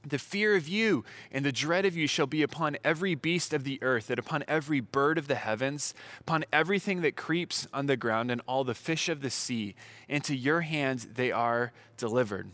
The 0.08 0.18
fear 0.18 0.56
of 0.56 0.68
you 0.68 1.04
and 1.32 1.46
the 1.46 1.52
dread 1.52 1.86
of 1.86 1.96
you 1.96 2.08
shall 2.08 2.26
be 2.26 2.42
upon 2.42 2.78
every 2.84 3.16
beast 3.16 3.54
of 3.54 3.66
the 3.66 3.80
earth, 3.82 4.10
and 4.10 4.18
upon 4.18 4.46
every 4.48 4.80
bird 4.80 5.18
of 5.18 5.28
the 5.28 5.36
heavens, 5.36 5.94
upon 6.22 6.46
everything 6.54 7.02
that 7.02 7.18
creeps 7.18 7.68
on 7.74 7.88
the 7.88 7.98
ground, 7.98 8.32
and 8.32 8.42
all 8.48 8.64
the 8.64 8.74
fish 8.74 9.10
of 9.10 9.22
the 9.22 9.30
sea. 9.30 9.76
Into 10.08 10.36
your 10.36 10.62
hands 10.62 11.08
they 11.16 11.32
are 11.32 11.74
delivered. 11.98 12.50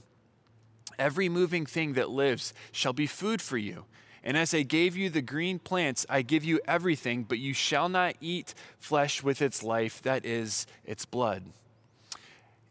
Every 0.97 1.29
moving 1.29 1.65
thing 1.65 1.93
that 1.93 2.09
lives 2.09 2.53
shall 2.71 2.93
be 2.93 3.05
food 3.07 3.41
for 3.41 3.57
you. 3.57 3.85
And 4.25 4.35
as 4.35 4.55
I 4.55 4.63
gave 4.63 4.97
you 4.97 5.11
the 5.11 5.21
green 5.21 5.59
plants, 5.59 6.03
I 6.09 6.23
give 6.23 6.43
you 6.43 6.59
everything, 6.67 7.23
but 7.23 7.37
you 7.37 7.53
shall 7.53 7.87
not 7.87 8.15
eat 8.19 8.55
flesh 8.79 9.21
with 9.21 9.39
its 9.39 9.61
life, 9.61 10.01
that 10.01 10.25
is, 10.25 10.65
its 10.83 11.05
blood. 11.05 11.43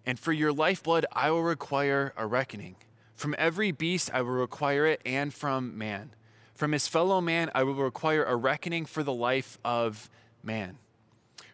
And 0.05 0.19
for 0.19 0.33
your 0.33 0.53
lifeblood, 0.53 1.07
I 1.13 1.31
will 1.31 1.45
require 1.45 2.13
a 2.17 2.27
reckoning. 2.27 2.75
From 3.15 3.37
every 3.39 3.71
beast, 3.71 4.11
I 4.13 4.23
will 4.23 4.33
require 4.33 4.85
it, 4.85 5.01
and 5.07 5.33
from 5.33 5.79
man. 5.79 6.11
From 6.57 6.73
his 6.73 6.89
fellow 6.89 7.21
man, 7.21 7.53
I 7.55 7.63
will 7.63 7.75
require 7.75 8.25
a 8.25 8.35
reckoning 8.35 8.85
for 8.85 9.05
the 9.05 9.15
life 9.15 9.57
of 9.65 10.11
man. 10.43 10.79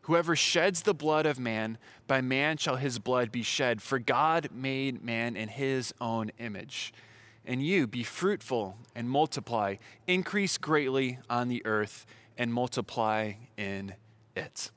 Whoever 0.03 0.35
sheds 0.35 0.83
the 0.83 0.95
blood 0.95 1.27
of 1.27 1.39
man, 1.39 1.77
by 2.07 2.23
man 2.23 2.57
shall 2.57 2.77
his 2.77 2.99
blood 2.99 3.31
be 3.31 3.43
shed, 3.43 3.83
for 3.83 3.99
God 3.99 4.49
made 4.51 5.05
man 5.05 5.37
in 5.37 5.49
his 5.49 5.93
own 6.01 6.33
image. 6.39 6.95
And 7.47 7.65
you 7.65 7.87
be 7.87 8.03
fruitful 8.03 8.77
and 8.95 9.09
multiply, 9.09 9.77
increase 10.07 10.59
greatly 10.59 11.19
on 11.29 11.49
the 11.49 11.65
earth, 11.65 12.07
and 12.37 12.53
multiply 12.53 13.35
in 13.57 13.95
it. 14.37 14.71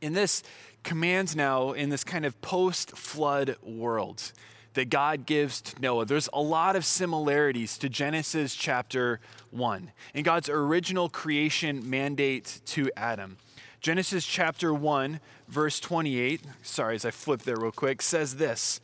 In 0.00 0.12
this 0.12 0.42
commands 0.82 1.36
now, 1.36 1.72
in 1.72 1.90
this 1.90 2.04
kind 2.04 2.24
of 2.24 2.40
post 2.40 2.96
flood 2.96 3.56
world 3.62 4.32
that 4.74 4.90
God 4.90 5.24
gives 5.24 5.60
to 5.62 5.80
Noah, 5.80 6.04
there's 6.04 6.28
a 6.32 6.40
lot 6.40 6.74
of 6.74 6.84
similarities 6.84 7.78
to 7.78 7.88
Genesis 7.88 8.54
chapter 8.54 9.20
1 9.50 9.92
and 10.14 10.24
God's 10.24 10.48
original 10.48 11.08
creation 11.08 11.88
mandate 11.88 12.60
to 12.66 12.90
Adam. 12.96 13.36
Genesis 13.80 14.24
chapter 14.26 14.72
1, 14.72 15.20
verse 15.46 15.78
28, 15.78 16.40
sorry, 16.62 16.94
as 16.94 17.04
I 17.04 17.10
flip 17.10 17.42
there 17.42 17.56
real 17.56 17.70
quick, 17.70 18.02
says 18.02 18.36
this 18.36 18.80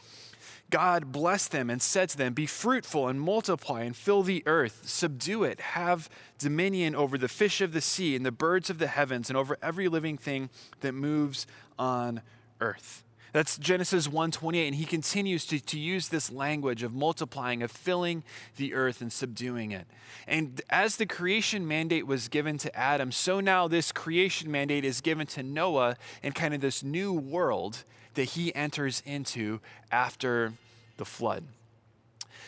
God 0.71 1.13
blessed 1.13 1.53
them 1.53 1.69
and 1.69 1.83
said 1.83 2.09
to 2.11 2.17
them, 2.17 2.33
Be 2.33 2.47
fruitful 2.47 3.09
and 3.09 3.21
multiply 3.21 3.83
and 3.83 3.95
fill 3.95 4.23
the 4.23 4.43
earth, 4.47 4.83
subdue 4.85 5.45
it, 5.45 5.61
have 5.61 6.09
dominion 6.39 6.95
over 6.95 7.19
the 7.19 7.29
fish 7.29 7.61
of 7.61 7.73
the 7.73 7.81
sea 7.81 8.17
and 8.17 8.25
the 8.25 8.33
birds 8.33 8.71
of 8.71 8.79
the 8.79 8.87
heavens 8.87 9.29
and 9.29 9.37
over 9.37 9.59
every 9.63 9.89
living 9.89 10.17
thing 10.17 10.49
that 10.81 10.93
moves 10.93 11.47
on 11.79 12.23
earth. 12.61 13.05
That's 13.33 13.57
Genesis 13.59 14.09
1:28 14.09 14.67
and 14.67 14.75
he 14.75 14.85
continues 14.85 15.47
to, 15.47 15.61
to 15.61 15.79
use 15.79 16.09
this 16.09 16.31
language 16.31 16.83
of 16.83 16.93
multiplying, 16.93 17.63
of 17.63 17.71
filling 17.71 18.25
the 18.57 18.75
earth 18.75 19.01
and 19.01 19.13
subduing 19.13 19.71
it. 19.71 19.87
And 20.27 20.61
as 20.71 20.97
the 20.97 21.07
creation 21.07 21.67
mandate 21.67 22.07
was 22.07 22.29
given 22.29 22.59
to 22.59 22.77
Adam, 22.77 23.13
so 23.13 23.41
now 23.41 23.69
this 23.69 23.93
creation 23.93 24.51
mandate 24.51 24.85
is 24.85 25.01
given 25.01 25.27
to 25.29 25.43
Noah 25.43 25.97
in 26.23 26.33
kind 26.33 26.55
of 26.55 26.61
this 26.61 26.83
new 26.83 27.13
world 27.13 27.85
that 28.15 28.31
he 28.31 28.55
enters 28.55 29.03
into 29.07 29.61
after 29.93 30.55
the 30.97 31.05
flood 31.05 31.45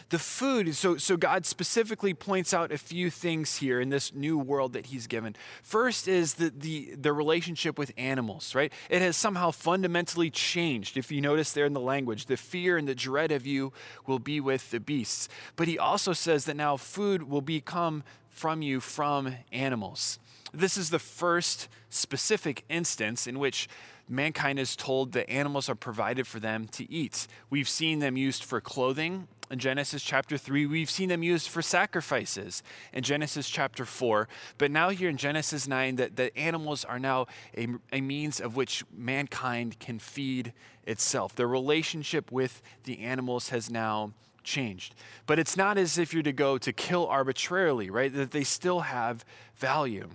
the 0.08 0.18
food, 0.18 0.74
so, 0.74 0.96
so 0.96 1.16
God 1.16 1.46
specifically 1.46 2.14
points 2.14 2.52
out 2.52 2.72
a 2.72 2.78
few 2.78 3.10
things 3.10 3.56
here 3.56 3.80
in 3.80 3.88
this 3.88 4.14
new 4.14 4.38
world 4.38 4.72
that 4.72 4.86
He's 4.86 5.06
given. 5.06 5.36
First 5.62 6.08
is 6.08 6.34
the, 6.34 6.52
the, 6.56 6.94
the 6.94 7.12
relationship 7.12 7.78
with 7.78 7.92
animals, 7.96 8.54
right? 8.54 8.72
It 8.90 9.02
has 9.02 9.16
somehow 9.16 9.50
fundamentally 9.50 10.30
changed. 10.30 10.96
If 10.96 11.10
you 11.10 11.20
notice 11.20 11.52
there 11.52 11.66
in 11.66 11.72
the 11.72 11.80
language, 11.80 12.26
the 12.26 12.36
fear 12.36 12.76
and 12.76 12.88
the 12.88 12.94
dread 12.94 13.32
of 13.32 13.46
you 13.46 13.72
will 14.06 14.18
be 14.18 14.40
with 14.40 14.70
the 14.70 14.80
beasts. 14.80 15.28
But 15.56 15.68
He 15.68 15.78
also 15.78 16.12
says 16.12 16.44
that 16.46 16.56
now 16.56 16.76
food 16.76 17.24
will 17.24 17.40
become 17.40 18.02
from 18.30 18.62
you 18.62 18.80
from 18.80 19.34
animals. 19.52 20.18
This 20.54 20.76
is 20.76 20.90
the 20.90 20.98
first 20.98 21.68
specific 21.88 22.64
instance 22.68 23.26
in 23.26 23.38
which 23.38 23.68
mankind 24.08 24.58
is 24.58 24.76
told 24.76 25.12
that 25.12 25.28
animals 25.30 25.68
are 25.68 25.74
provided 25.74 26.26
for 26.26 26.40
them 26.40 26.66
to 26.68 26.90
eat. 26.90 27.26
We've 27.48 27.68
seen 27.68 28.00
them 28.00 28.16
used 28.16 28.44
for 28.44 28.60
clothing 28.60 29.28
in 29.52 29.58
Genesis 29.58 30.02
chapter 30.02 30.38
3. 30.38 30.66
We've 30.66 30.90
seen 30.90 31.10
them 31.10 31.22
used 31.22 31.48
for 31.48 31.60
sacrifices 31.60 32.62
in 32.92 33.02
Genesis 33.02 33.48
chapter 33.48 33.84
4. 33.84 34.26
But 34.56 34.70
now, 34.70 34.88
here 34.88 35.10
in 35.10 35.18
Genesis 35.18 35.68
9, 35.68 35.96
that, 35.96 36.16
that 36.16 36.36
animals 36.36 36.84
are 36.84 36.98
now 36.98 37.26
a, 37.56 37.68
a 37.92 38.00
means 38.00 38.40
of 38.40 38.56
which 38.56 38.82
mankind 38.90 39.78
can 39.78 39.98
feed 39.98 40.54
itself. 40.84 41.34
The 41.36 41.46
relationship 41.46 42.32
with 42.32 42.62
the 42.84 43.00
animals 43.00 43.50
has 43.50 43.70
now 43.70 44.14
changed. 44.42 44.94
But 45.26 45.38
it's 45.38 45.56
not 45.56 45.76
as 45.76 45.98
if 45.98 46.14
you're 46.14 46.22
to 46.22 46.32
go 46.32 46.56
to 46.58 46.72
kill 46.72 47.06
arbitrarily, 47.06 47.90
right? 47.90 48.12
That 48.12 48.30
they 48.30 48.44
still 48.44 48.80
have 48.80 49.24
value 49.56 50.08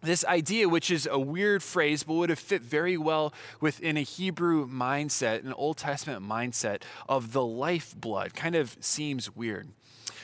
this 0.00 0.24
idea, 0.24 0.68
which 0.68 0.90
is 0.90 1.08
a 1.10 1.18
weird 1.18 1.62
phrase, 1.62 2.02
but 2.04 2.14
would 2.14 2.30
have 2.30 2.38
fit 2.38 2.62
very 2.62 2.96
well 2.96 3.32
within 3.60 3.96
a 3.96 4.02
Hebrew 4.02 4.68
mindset, 4.68 5.44
an 5.44 5.52
Old 5.52 5.76
Testament 5.76 6.26
mindset 6.26 6.82
of 7.08 7.32
the 7.32 7.44
lifeblood, 7.44 8.34
kind 8.34 8.54
of 8.54 8.76
seems 8.80 9.34
weird. 9.34 9.68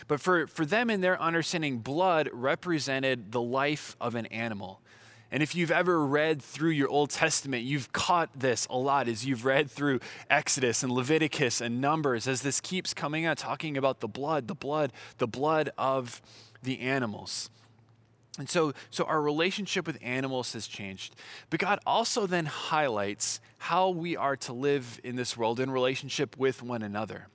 But 0.06 0.20
for, 0.20 0.46
for 0.46 0.64
them 0.64 0.90
in 0.90 1.00
their 1.00 1.20
understanding, 1.20 1.78
blood 1.78 2.28
represented 2.32 3.32
the 3.32 3.40
life 3.40 3.96
of 4.00 4.14
an 4.14 4.26
animal. 4.26 4.80
And 5.32 5.42
if 5.42 5.56
you've 5.56 5.72
ever 5.72 6.06
read 6.06 6.40
through 6.40 6.70
your 6.70 6.88
Old 6.88 7.10
Testament, 7.10 7.64
you've 7.64 7.92
caught 7.92 8.38
this 8.38 8.68
a 8.70 8.76
lot 8.76 9.08
as 9.08 9.26
you've 9.26 9.44
read 9.44 9.68
through 9.68 9.98
Exodus 10.30 10.84
and 10.84 10.92
Leviticus 10.92 11.60
and 11.60 11.80
Numbers, 11.80 12.28
as 12.28 12.42
this 12.42 12.60
keeps 12.60 12.94
coming 12.94 13.26
out, 13.26 13.38
talking 13.38 13.76
about 13.76 13.98
the 13.98 14.06
blood, 14.06 14.46
the 14.46 14.54
blood, 14.54 14.92
the 15.18 15.26
blood 15.26 15.70
of 15.76 16.22
the 16.62 16.80
animals. 16.80 17.50
And 18.38 18.48
so, 18.48 18.72
so 18.90 19.04
our 19.04 19.22
relationship 19.22 19.86
with 19.86 19.98
animals 20.02 20.52
has 20.54 20.66
changed. 20.66 21.14
But 21.50 21.60
God 21.60 21.78
also 21.86 22.26
then 22.26 22.46
highlights 22.46 23.40
how 23.58 23.90
we 23.90 24.16
are 24.16 24.36
to 24.38 24.52
live 24.52 25.00
in 25.04 25.16
this 25.16 25.36
world 25.36 25.60
in 25.60 25.70
relationship 25.70 26.36
with 26.36 26.62
one 26.62 26.82
another. 26.82 27.28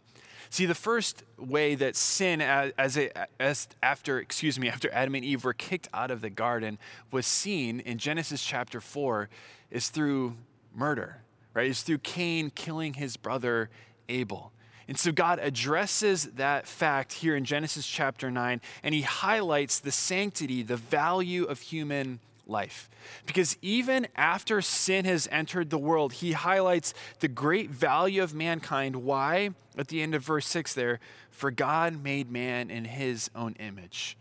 See, 0.49 0.65
the 0.65 0.75
first 0.75 1.23
way 1.37 1.75
that 1.75 1.95
sin, 1.95 2.41
as, 2.41 2.73
as, 2.77 2.97
as 3.39 3.67
after, 3.83 4.19
excuse 4.19 4.59
me, 4.59 4.67
after 4.67 4.91
Adam 4.91 5.15
and 5.15 5.23
Eve 5.23 5.43
were 5.43 5.53
kicked 5.53 5.87
out 5.93 6.09
of 6.11 6.21
the 6.21 6.29
garden, 6.29 6.79
was 7.11 7.27
seen 7.27 7.79
in 7.79 7.97
Genesis 7.99 8.43
chapter 8.43 8.81
four, 8.81 9.29
is 9.69 9.89
through 9.89 10.35
murder, 10.73 11.21
right? 11.53 11.69
Is 11.69 11.83
through 11.83 11.99
Cain 11.99 12.49
killing 12.49 12.95
his 12.95 13.15
brother 13.15 13.69
Abel. 14.09 14.51
And 14.89 14.97
so 14.97 15.11
God 15.11 15.37
addresses 15.39 16.23
that 16.37 16.65
fact 16.65 17.13
here 17.13 17.35
in 17.35 17.45
Genesis 17.45 17.85
chapter 17.85 18.31
9, 18.31 18.59
and 18.81 18.95
he 18.95 19.03
highlights 19.03 19.79
the 19.79 19.91
sanctity, 19.91 20.63
the 20.63 20.77
value 20.77 21.43
of 21.43 21.61
human 21.61 22.19
life. 22.47 22.89
Because 23.27 23.55
even 23.61 24.07
after 24.15 24.63
sin 24.63 25.05
has 25.05 25.27
entered 25.31 25.69
the 25.69 25.77
world, 25.77 26.13
he 26.13 26.31
highlights 26.31 26.95
the 27.19 27.27
great 27.27 27.69
value 27.69 28.23
of 28.23 28.33
mankind. 28.33 28.95
Why? 28.95 29.51
At 29.77 29.89
the 29.89 30.01
end 30.01 30.15
of 30.15 30.23
verse 30.23 30.47
6 30.47 30.73
there, 30.73 30.99
for 31.29 31.51
God 31.51 32.03
made 32.03 32.31
man 32.31 32.71
in 32.71 32.85
his 32.85 33.29
own 33.35 33.53
image. 33.59 34.17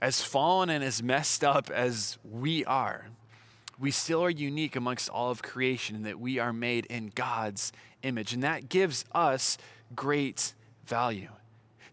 As 0.00 0.22
fallen 0.22 0.70
and 0.70 0.82
as 0.82 1.04
messed 1.04 1.44
up 1.44 1.70
as 1.70 2.18
we 2.24 2.64
are, 2.64 3.06
we 3.78 3.92
still 3.92 4.24
are 4.24 4.30
unique 4.30 4.74
amongst 4.74 5.08
all 5.08 5.30
of 5.30 5.40
creation 5.40 5.94
in 5.94 6.02
that 6.02 6.18
we 6.18 6.40
are 6.40 6.52
made 6.52 6.86
in 6.86 7.12
God's 7.14 7.72
image. 8.02 8.34
And 8.34 8.42
that 8.42 8.68
gives 8.68 9.04
us 9.12 9.56
great 9.94 10.54
value. 10.86 11.28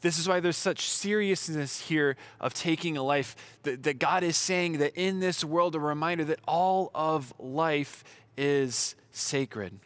This 0.01 0.19
is 0.19 0.27
why 0.27 0.39
there's 0.39 0.57
such 0.57 0.89
seriousness 0.89 1.81
here 1.81 2.15
of 2.39 2.53
taking 2.53 2.97
a 2.97 3.03
life, 3.03 3.35
that, 3.63 3.83
that 3.83 3.99
God 3.99 4.23
is 4.23 4.37
saying 4.37 4.77
that 4.77 4.95
in 4.95 5.19
this 5.19 5.43
world, 5.43 5.75
a 5.75 5.79
reminder 5.79 6.23
that 6.25 6.39
all 6.47 6.91
of 6.93 7.33
life 7.39 8.03
is 8.37 8.95
sacred. 9.11 9.79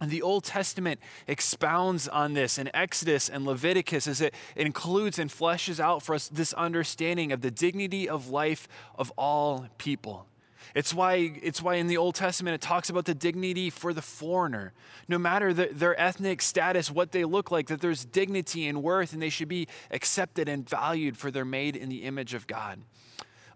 And 0.00 0.10
the 0.10 0.22
Old 0.22 0.44
Testament 0.44 0.98
expounds 1.28 2.08
on 2.08 2.34
this 2.34 2.58
in 2.58 2.68
Exodus 2.74 3.28
and 3.28 3.44
Leviticus 3.44 4.06
as 4.06 4.20
it 4.20 4.34
includes 4.56 5.18
and 5.18 5.30
fleshes 5.30 5.78
out 5.78 6.02
for 6.02 6.14
us 6.14 6.28
this 6.28 6.52
understanding 6.54 7.30
of 7.30 7.42
the 7.42 7.50
dignity 7.50 8.08
of 8.08 8.28
life 8.28 8.66
of 8.96 9.12
all 9.16 9.68
people. 9.78 10.26
It's 10.74 10.92
why, 10.92 11.32
it's 11.40 11.62
why 11.62 11.76
in 11.76 11.86
the 11.86 11.96
Old 11.96 12.16
Testament 12.16 12.56
it 12.56 12.60
talks 12.60 12.90
about 12.90 13.04
the 13.04 13.14
dignity 13.14 13.70
for 13.70 13.92
the 13.92 14.02
foreigner. 14.02 14.72
No 15.06 15.18
matter 15.18 15.54
the, 15.54 15.68
their 15.70 15.98
ethnic 16.00 16.42
status, 16.42 16.90
what 16.90 17.12
they 17.12 17.24
look 17.24 17.52
like, 17.52 17.68
that 17.68 17.80
there's 17.80 18.04
dignity 18.04 18.66
and 18.66 18.82
worth, 18.82 19.12
and 19.12 19.22
they 19.22 19.28
should 19.28 19.48
be 19.48 19.68
accepted 19.92 20.48
and 20.48 20.68
valued 20.68 21.16
for 21.16 21.30
they're 21.30 21.44
made 21.44 21.76
in 21.76 21.88
the 21.88 22.02
image 22.02 22.34
of 22.34 22.48
God. 22.48 22.80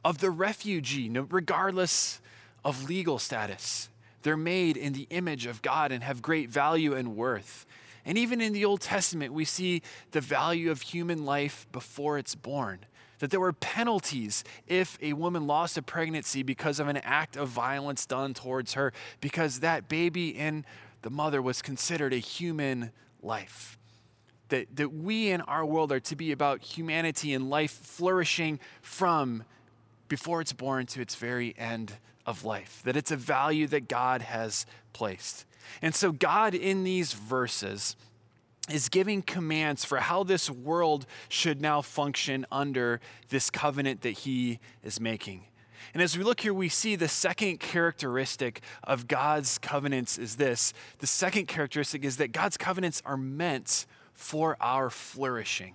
Of 0.04 0.18
the 0.18 0.30
refugee, 0.30 1.10
regardless 1.10 2.20
of 2.64 2.88
legal 2.88 3.18
status, 3.18 3.88
they're 4.22 4.37
made 4.37 4.76
in 4.76 4.92
the 4.92 5.08
image 5.10 5.46
of 5.46 5.60
God 5.60 5.90
and 5.90 6.04
have 6.04 6.22
great 6.22 6.50
value 6.50 6.94
and 6.94 7.16
worth. 7.16 7.66
And 8.04 8.16
even 8.16 8.40
in 8.40 8.52
the 8.52 8.64
Old 8.64 8.80
Testament, 8.80 9.32
we 9.32 9.44
see 9.44 9.82
the 10.12 10.20
value 10.20 10.70
of 10.70 10.82
human 10.82 11.25
life 11.25 11.66
before 11.72 12.16
it's 12.16 12.37
born 12.37 12.78
that 13.18 13.30
there 13.30 13.40
were 13.40 13.52
penalties 13.52 14.44
if 14.66 14.98
a 15.02 15.12
woman 15.12 15.46
lost 15.46 15.76
a 15.76 15.82
pregnancy 15.82 16.42
because 16.42 16.80
of 16.80 16.88
an 16.88 16.98
act 16.98 17.37
of 17.37 17.48
violence 17.48 18.06
done 18.06 18.34
towards 18.34 18.75
her, 18.75 18.92
because 19.20 19.60
that 19.60 19.88
baby 19.88 20.28
in 20.28 20.64
the 21.02 21.10
mother 21.10 21.40
was 21.40 21.62
considered 21.62 22.12
a 22.12 22.18
human 22.18 22.90
life. 23.22 23.78
That, 24.48 24.75
that 24.76 24.94
we 24.94 25.30
in 25.30 25.42
our 25.42 25.64
world 25.64 25.92
are 25.92 26.00
to 26.00 26.16
be 26.16 26.32
about 26.32 26.62
humanity 26.62 27.34
and 27.34 27.50
life 27.50 27.72
flourishing 27.72 28.58
from 28.80 29.44
before 30.08 30.40
it's 30.40 30.54
born 30.54 30.87
to 30.87 31.02
its 31.02 31.14
very 31.16 31.54
end 31.58 31.92
of 32.25 32.44
life, 32.44 32.80
that 32.84 32.96
it's 32.96 33.10
a 33.10 33.16
value 33.16 33.66
that 33.66 33.88
God 33.88 34.22
has 34.22 34.66
placed. 34.92 35.44
And 35.82 35.94
so, 35.94 36.12
God 36.12 36.54
in 36.54 36.82
these 36.84 37.12
verses, 37.12 37.94
is 38.70 38.88
giving 38.88 39.22
commands 39.22 39.84
for 39.84 39.98
how 39.98 40.22
this 40.22 40.50
world 40.50 41.06
should 41.28 41.60
now 41.60 41.82
function 41.82 42.46
under 42.50 43.00
this 43.28 43.50
covenant 43.50 44.02
that 44.02 44.10
he 44.10 44.60
is 44.82 45.00
making. 45.00 45.44
And 45.94 46.02
as 46.02 46.18
we 46.18 46.25
look 46.25 46.40
here, 46.40 46.52
we 46.52 46.68
see 46.68 46.96
the 46.96 47.08
second 47.08 47.60
characteristic 47.60 48.61
of 48.85 49.09
God's 49.09 49.59
covenants 49.59 50.18
is 50.18 50.37
this. 50.37 50.72
The 50.98 51.07
second 51.07 51.46
characteristic 51.46 52.04
is 52.04 52.18
that 52.18 52.33
God's 52.33 52.57
covenants 52.57 53.02
are 53.04 53.16
meant 53.16 53.87
for 54.12 54.57
our 54.61 54.90
flourishing. 54.90 55.74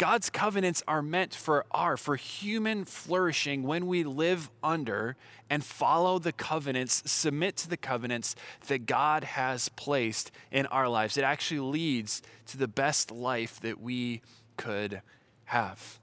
God's 0.00 0.30
covenants 0.30 0.82
are 0.88 1.02
meant 1.02 1.34
for 1.34 1.66
our, 1.72 1.98
for 1.98 2.16
human 2.16 2.86
flourishing 2.86 3.64
when 3.64 3.86
we 3.86 4.02
live 4.02 4.50
under 4.64 5.14
and 5.50 5.62
follow 5.62 6.18
the 6.18 6.32
covenants, 6.32 7.02
submit 7.04 7.58
to 7.58 7.68
the 7.68 7.76
covenants 7.76 8.34
that 8.68 8.86
God 8.86 9.24
has 9.24 9.68
placed 9.68 10.30
in 10.50 10.64
our 10.64 10.88
lives. 10.88 11.18
It 11.18 11.24
actually 11.24 11.60
leads 11.60 12.22
to 12.46 12.56
the 12.56 12.66
best 12.66 13.10
life 13.10 13.60
that 13.60 13.78
we 13.78 14.22
could 14.56 15.02
have. 15.44 15.98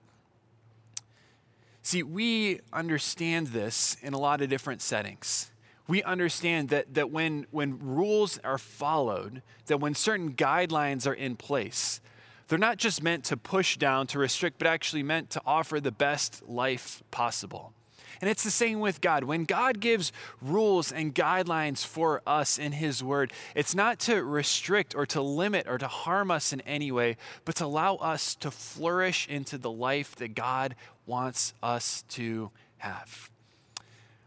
See, 1.82 2.04
we 2.04 2.60
understand 2.72 3.48
this 3.48 3.98
in 4.04 4.14
a 4.14 4.20
lot 4.20 4.44
of 4.44 4.50
different 4.50 4.84
settings. 4.84 5.50
We 5.88 6.04
understand 6.04 6.70
that, 6.70 6.94
that 6.94 7.10
when, 7.10 7.48
when 7.50 7.80
rules 7.80 8.38
are 8.44 8.60
followed, 8.60 9.42
that 9.66 9.80
when 9.80 9.96
certain 9.96 10.34
guidelines 10.34 11.08
are 11.08 11.16
in 11.16 11.36
place, 11.36 12.00
they're 12.48 12.58
not 12.58 12.78
just 12.78 13.04
meant 13.04 13.26
to 13.26 13.38
push 13.38 13.78
down, 13.78 14.08
to 14.08 14.20
restrict, 14.20 14.58
but 14.58 14.68
actually 14.68 15.04
meant 15.04 15.30
to 15.32 15.42
offer 15.46 15.80
the 15.80 15.92
best 15.92 16.48
life 16.48 17.04
possible. 17.12 17.74
And 18.20 18.30
it's 18.30 18.44
the 18.44 18.52
same 18.52 18.80
with 18.80 19.02
God. 19.02 19.26
When 19.26 19.46
God 19.46 19.80
gives 19.80 20.12
rules 20.42 20.92
and 20.92 21.14
guidelines 21.14 21.86
for 21.86 22.22
us 22.26 22.58
in 22.58 22.72
His 22.72 23.04
Word, 23.04 23.32
it's 23.54 23.76
not 23.76 24.00
to 24.02 24.24
restrict 24.24 24.96
or 24.96 25.06
to 25.08 25.22
limit 25.22 25.68
or 25.68 25.78
to 25.78 25.88
harm 25.88 26.32
us 26.32 26.52
in 26.52 26.62
any 26.62 26.92
way, 26.92 27.18
but 27.46 27.56
to 27.56 27.66
allow 27.66 27.96
us 27.96 28.34
to 28.36 28.50
flourish 28.50 29.28
into 29.28 29.58
the 29.58 29.72
life 29.72 30.16
that 30.16 30.34
God 30.34 30.76
wants 31.06 31.54
us 31.62 32.04
to 32.10 32.50
have. 32.78 33.30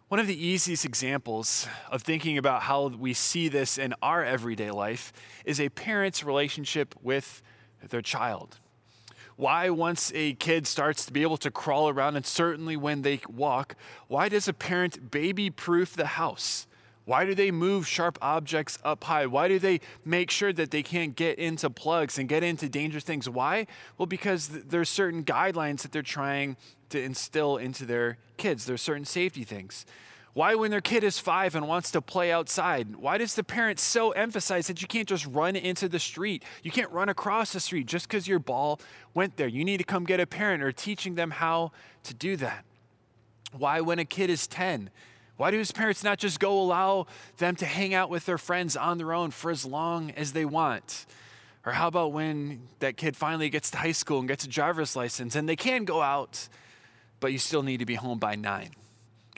One 0.09 0.21
of 0.21 0.27
the 0.27 0.47
easiest 0.47 0.85
examples 0.85 1.69
of 1.91 2.03
thinking 2.03 2.37
about 2.37 2.63
how 2.63 2.89
we 2.89 3.15
see 3.15 3.49
this 3.49 3.79
in 3.79 3.95
our 4.03 4.25
everyday 4.25 4.71
life 4.73 5.13
is 5.45 5.61
a 5.61 5.69
parent's 5.69 6.25
relationship 6.25 6.95
with 7.01 7.43
their 7.89 8.03
child. 8.03 8.59
Why, 9.37 9.71
once 9.71 10.13
a 10.15 10.35
kid 10.35 10.67
starts 10.67 11.07
to 11.07 11.13
be 11.13 11.23
able 11.23 11.39
to 11.39 11.51
crawl 11.51 11.89
around, 11.89 12.17
and 12.17 12.27
certainly 12.27 12.77
when 12.77 13.01
they 13.01 13.21
walk, 13.27 13.75
why 14.07 14.29
does 14.29 14.47
a 14.49 14.53
parent 14.53 15.11
baby 15.11 15.49
proof 15.49 15.97
the 15.97 16.07
house? 16.07 16.67
Why 17.07 17.25
do 17.25 17.35
they 17.35 17.51
move 17.51 17.89
sharp 17.89 18.19
objects 18.21 18.79
up 18.85 19.05
high? 19.05 19.27
Why 19.27 19.49
do 19.49 19.59
they 19.59 19.81
make 20.05 20.31
sure 20.31 20.53
that 20.53 20.71
they 20.71 20.83
can't 20.83 21.17
get 21.17 21.39
into 21.39 21.71
plugs 21.71 22.19
and 22.19 22.29
get 22.29 22.45
into 22.45 22.69
dangerous 22.69 23.03
things? 23.03 23.29
Why? 23.29 23.67
Well, 23.97 24.07
because 24.07 24.49
there's 24.49 24.89
certain 24.89 25.25
guidelines 25.25 25.81
that 25.83 25.91
they're 25.91 26.03
trying 26.03 26.57
to 26.91 27.03
instill 27.03 27.57
into 27.57 27.87
their 27.87 28.19
kids. 28.37 28.67
There's 28.67 28.83
certain 28.83 29.07
safety 29.07 29.43
things. 29.43 29.87
Why, 30.33 30.55
when 30.55 30.71
their 30.71 30.81
kid 30.81 31.03
is 31.03 31.19
five 31.19 31.57
and 31.57 31.67
wants 31.67 31.91
to 31.91 32.01
play 32.01 32.31
outside, 32.31 32.95
why 32.95 33.19
does 33.19 33.35
the 33.35 33.43
parent 33.43 33.81
so 33.81 34.13
emphasize 34.13 34.69
that 34.69 34.81
you 34.81 34.87
can't 34.87 35.09
just 35.09 35.27
run 35.27 35.57
into 35.57 35.89
the 35.89 35.99
street? 35.99 36.45
You 36.63 36.71
can't 36.71 36.91
run 36.93 37.09
across 37.09 37.53
the 37.53 37.59
street 37.59 37.87
just 37.87 38.07
because 38.07 38.29
your 38.29 38.39
ball 38.39 38.81
went 39.13 39.37
there. 39.37 39.49
You 39.49 39.65
need 39.65 39.79
to 39.79 39.85
come 39.85 40.05
get 40.05 40.21
a 40.21 40.27
parent 40.27 40.63
or 40.63 40.71
teaching 40.71 41.17
them 41.17 41.33
how 41.33 41.73
to 42.05 42.15
do 42.15 42.37
that. 42.37 42.65
Why, 43.53 43.81
when 43.81 43.99
a 43.99 44.05
kid 44.05 44.31
is 44.31 44.47
10, 44.47 44.91
why 45.37 45.51
do 45.51 45.59
his 45.59 45.73
parents 45.73 46.05
not 46.05 46.19
just 46.19 46.39
go 46.39 46.61
allow 46.61 47.07
them 47.39 47.57
to 47.57 47.67
hang 47.67 47.93
out 47.93 48.09
with 48.09 48.27
their 48.27 48.39
friends 48.39 48.77
on 48.77 48.99
their 48.99 49.13
own 49.13 49.33
for 49.33 49.51
as 49.51 49.65
long 49.65 50.13
as 50.13 50.33
they 50.33 50.45
want? 50.45 51.07
Or 51.67 51.73
how 51.73 51.89
about 51.89 52.13
when 52.13 52.69
that 52.79 52.97
kid 52.97 53.17
finally 53.17 53.51
gets 53.51 53.71
to 53.73 53.79
high 53.79 53.93
school 53.93 54.21
and 54.21 54.29
gets 54.29 54.45
a 54.45 54.49
driver's 54.49 54.95
license 54.95 55.35
and 55.35 55.49
they 55.49 55.57
can 55.57 55.85
go 55.85 56.03
out, 56.03 56.49
but 57.19 57.33
you 57.33 57.39
still 57.39 57.65
need 57.65 57.79
to 57.79 57.87
be 57.87 57.97
home 57.97 58.19
by 58.19 58.37
nine? 58.37 58.71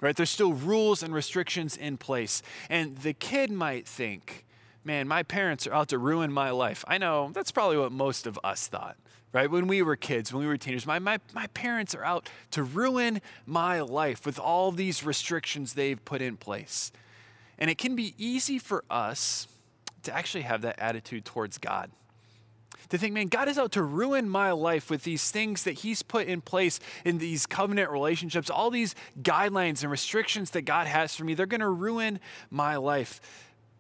Right? 0.03 0.17
There's 0.17 0.29
still 0.29 0.53
rules 0.53 1.03
and 1.03 1.15
restrictions 1.15 1.77
in 1.77 1.97
place. 1.97 2.43
And 2.69 2.99
the 2.99 3.15
kid 3.15 3.51
might 3.51 3.87
think, 3.87 4.45
man, 4.85 5.09
my 5.09 5.23
parents 5.23 5.67
are 5.67 5.73
out 5.73 5.89
to 5.89 5.99
ruin 5.99 6.31
my 6.31 6.51
life. 6.51 6.85
I 6.89 6.99
know 6.99 7.31
that's 7.33 7.53
probably 7.53 7.79
what 7.79 7.93
most 7.93 8.27
of 8.27 8.39
us 8.43 8.67
thought, 8.67 8.97
right? 9.33 9.49
When 9.49 9.69
we 9.69 9.81
were 9.81 9.95
kids, 9.95 10.33
when 10.33 10.43
we 10.43 10.49
were 10.49 10.57
teenagers, 10.57 10.87
my, 10.87 10.99
my, 10.99 11.19
my 11.33 11.47
parents 11.49 11.95
are 11.95 12.05
out 12.05 12.29
to 12.51 12.65
ruin 12.65 13.23
my 13.47 13.81
life 13.81 14.27
with 14.27 14.41
all 14.41 14.73
these 14.73 15.05
restrictions 15.05 15.75
they've 15.75 16.05
put 16.05 16.21
in 16.21 16.37
place. 16.37 16.91
And 17.57 17.71
it 17.71 17.79
can 17.79 17.95
be 17.95 18.15
easy 18.19 18.59
for 18.59 18.83
us 18.91 19.47
to 20.03 20.13
actually 20.13 20.43
have 20.43 20.63
that 20.63 20.81
attitude 20.81 21.25
towards 21.25 21.59
God. 21.59 21.93
To 22.93 22.99
think, 22.99 23.15
man, 23.15 23.29
God 23.29 23.49
is 23.49 23.57
out 23.57 23.73
to 23.73 23.83
ruin 23.83 24.29
my 24.29 24.53
life 24.53 24.91
with 24.91 25.03
these 25.03 25.31
things 25.31 25.65
that 25.65 25.79
He's 25.79 26.03
put 26.03 26.27
in 26.27 26.43
place 26.43 26.79
in 27.07 27.17
these 27.17 27.47
covenant 27.47 27.91
relationships, 27.91 28.51
all 28.51 28.71
these 28.71 28.95
guidelines 29.23 29.81
and 29.81 29.91
restrictions 29.91 30.51
that 30.51 30.67
God 30.67 30.87
has 30.87 31.17
for 31.17 31.25
me, 31.25 31.33
they're 31.33 31.47
going 31.47 31.63
to 31.63 31.71
ruin 31.71 32.21
my 32.51 32.77
life. 32.77 33.19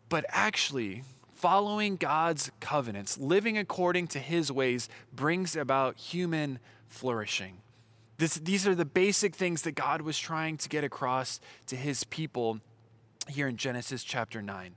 But 0.08 0.24
actually, 0.30 1.04
following 1.34 1.96
God's 1.96 2.50
covenants, 2.60 3.18
living 3.18 3.58
according 3.58 4.06
to 4.08 4.18
His 4.18 4.50
ways, 4.50 4.88
brings 5.12 5.56
about 5.56 5.98
human 5.98 6.58
flourishing. 6.88 7.58
This, 8.16 8.36
these 8.36 8.66
are 8.66 8.74
the 8.74 8.86
basic 8.86 9.34
things 9.34 9.60
that 9.62 9.72
God 9.72 10.00
was 10.00 10.18
trying 10.18 10.56
to 10.56 10.70
get 10.70 10.84
across 10.84 11.38
to 11.66 11.76
His 11.76 12.04
people 12.04 12.60
here 13.28 13.46
in 13.46 13.58
Genesis 13.58 14.04
chapter 14.04 14.40
9. 14.40 14.74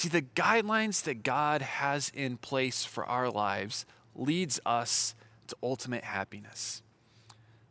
See, 0.00 0.08
the 0.08 0.22
guidelines 0.22 1.02
that 1.02 1.22
God 1.22 1.60
has 1.60 2.10
in 2.14 2.38
place 2.38 2.86
for 2.86 3.04
our 3.04 3.30
lives 3.30 3.84
leads 4.16 4.58
us 4.64 5.14
to 5.48 5.56
ultimate 5.62 6.04
happiness. 6.04 6.80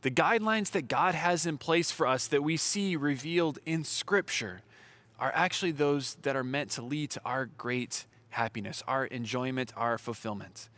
The 0.03 0.11
guidelines 0.11 0.69
that 0.73 0.87
God 0.87 1.15
has 1.15 1.47
in 1.47 1.57
place 1.57 1.89
for 1.89 2.05
us 2.05 2.27
that 2.27 2.43
we 2.43 2.55
see 2.55 2.95
revealed 2.95 3.57
in 3.65 3.83
Scripture 3.83 4.61
are 5.19 5.31
actually 5.33 5.71
those 5.71 6.17
that 6.21 6.35
are 6.35 6.43
meant 6.43 6.69
to 6.73 6.83
lead 6.83 7.09
to 7.09 7.21
our 7.25 7.47
great 7.47 8.05
happiness, 8.29 8.83
our 8.87 9.05
enjoyment, 9.05 9.73
our 9.75 9.97
fulfillment. 9.97 10.69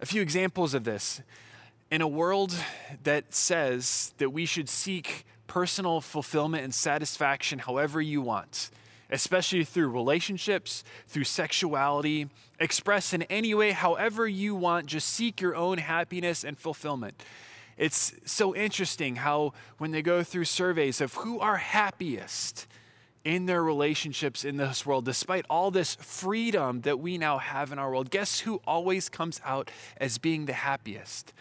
A 0.00 0.06
few 0.06 0.22
examples 0.22 0.74
of 0.74 0.82
this. 0.82 1.22
In 1.88 2.02
a 2.02 2.08
world 2.08 2.52
that 3.04 3.32
says 3.32 4.12
that 4.18 4.30
we 4.30 4.44
should 4.44 4.68
seek 4.68 5.24
personal 5.46 6.00
fulfillment 6.00 6.64
and 6.64 6.74
satisfaction 6.74 7.60
however 7.60 8.00
you 8.00 8.20
want, 8.20 8.70
especially 9.14 9.62
through 9.62 9.88
relationships, 9.88 10.82
through 11.06 11.22
sexuality, 11.22 12.28
express 12.58 13.14
in 13.14 13.22
any 13.22 13.54
way, 13.54 13.70
however 13.70 14.26
you 14.26 14.56
want, 14.56 14.86
just 14.86 15.08
seek 15.08 15.40
your 15.40 15.54
own 15.54 15.78
happiness 15.78 16.42
and 16.42 16.58
fulfillment. 16.58 17.22
It's 17.76 18.12
so 18.24 18.56
interesting 18.56 19.16
how, 19.16 19.52
when 19.78 19.92
they 19.92 20.02
go 20.02 20.24
through 20.24 20.46
surveys 20.46 21.00
of 21.00 21.14
who 21.14 21.38
are 21.38 21.58
happiest 21.58 22.66
in 23.24 23.46
their 23.46 23.62
relationships 23.62 24.44
in 24.44 24.56
this 24.56 24.84
world, 24.84 25.04
despite 25.04 25.46
all 25.48 25.70
this 25.70 25.94
freedom 25.94 26.80
that 26.80 26.98
we 26.98 27.16
now 27.16 27.38
have 27.38 27.70
in 27.70 27.78
our 27.78 27.90
world, 27.90 28.10
guess 28.10 28.40
who 28.40 28.60
always 28.66 29.08
comes 29.08 29.40
out 29.44 29.70
as 29.96 30.18
being 30.18 30.46
the 30.46 30.52
happiest? 30.52 31.32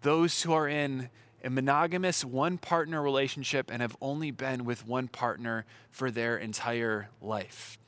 Those 0.00 0.42
who 0.42 0.54
are 0.54 0.68
in 0.68 1.10
a 1.44 1.50
monogamous 1.50 2.24
one 2.24 2.58
partner 2.58 3.02
relationship 3.02 3.70
and 3.70 3.82
have 3.82 3.96
only 4.00 4.30
been 4.30 4.64
with 4.64 4.86
one 4.86 5.08
partner 5.08 5.64
for 5.90 6.10
their 6.10 6.36
entire 6.36 7.08
life. 7.20 7.78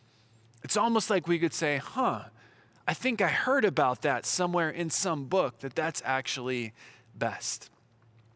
It's 0.62 0.76
almost 0.76 1.10
like 1.10 1.26
we 1.26 1.38
could 1.38 1.54
say, 1.54 1.78
huh, 1.78 2.24
I 2.86 2.94
think 2.94 3.20
I 3.20 3.28
heard 3.28 3.64
about 3.64 4.02
that 4.02 4.26
somewhere 4.26 4.70
in 4.70 4.90
some 4.90 5.24
book 5.24 5.60
that 5.60 5.74
that's 5.74 6.02
actually 6.04 6.72
best. 7.14 7.70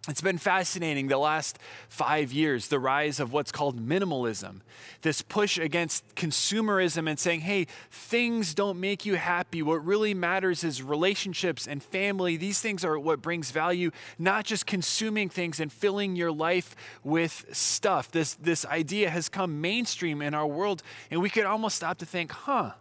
It's 0.06 0.20
been 0.20 0.36
fascinating 0.36 1.08
the 1.08 1.16
last 1.16 1.58
five 1.88 2.30
years, 2.30 2.68
the 2.68 2.78
rise 2.78 3.20
of 3.20 3.32
what's 3.32 3.50
called 3.50 3.80
minimalism, 3.80 4.60
this 5.00 5.22
push 5.22 5.56
against 5.56 6.14
consumerism 6.14 7.08
and 7.08 7.18
saying, 7.18 7.40
hey, 7.40 7.66
things 7.90 8.54
don't 8.54 8.78
make 8.78 9.06
you 9.06 9.14
happy. 9.14 9.62
What 9.62 9.82
really 9.82 10.12
matters 10.12 10.62
is 10.62 10.82
relationships 10.82 11.66
and 11.66 11.82
family. 11.82 12.36
These 12.36 12.60
things 12.60 12.84
are 12.84 12.98
what 12.98 13.22
brings 13.22 13.50
value, 13.50 13.92
not 14.18 14.44
just 14.44 14.66
consuming 14.66 15.30
things 15.30 15.58
and 15.58 15.72
filling 15.72 16.16
your 16.16 16.32
life 16.32 16.76
with 17.02 17.46
stuff. 17.52 18.10
This, 18.10 18.34
this 18.34 18.66
idea 18.66 19.08
has 19.08 19.30
come 19.30 19.62
mainstream 19.62 20.20
in 20.20 20.34
our 20.34 20.46
world, 20.46 20.82
and 21.10 21.22
we 21.22 21.30
could 21.30 21.46
almost 21.46 21.76
stop 21.76 21.96
to 21.98 22.06
think, 22.06 22.30
huh, 22.30 22.72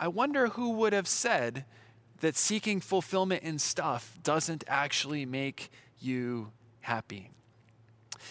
I 0.00 0.08
wonder 0.08 0.48
who 0.48 0.70
would 0.70 0.94
have 0.94 1.06
said 1.06 1.64
that 2.20 2.36
seeking 2.36 2.80
fulfillment 2.80 3.44
in 3.44 3.60
stuff 3.60 4.18
doesn't 4.24 4.64
actually 4.66 5.24
make 5.24 5.70
you 6.02 6.52
happy. 6.80 7.30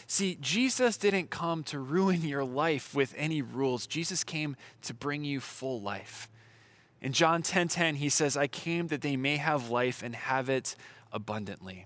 See, 0.08 0.38
Jesus 0.40 0.98
didn't 0.98 1.30
come 1.30 1.64
to 1.66 1.80
ruin 1.80 2.22
your 2.22 2.44
life 2.44 2.94
with 2.94 3.14
any 3.18 3.42
rules. 3.42 3.88
Jesus 3.88 4.24
came 4.24 4.56
to 4.84 4.94
bring 4.94 5.24
you 5.24 5.40
full 5.40 5.82
life. 5.82 6.30
In 7.02 7.14
John 7.14 7.42
10:10, 7.42 7.44
10, 7.44 7.68
10, 7.68 7.96
he 7.96 8.10
says, 8.10 8.36
"I 8.36 8.48
came 8.48 8.88
that 8.88 9.02
they 9.02 9.16
may 9.16 9.38
have 9.38 9.70
life 9.70 10.04
and 10.04 10.16
have 10.16 10.50
it 10.50 10.76
abundantly." 11.12 11.86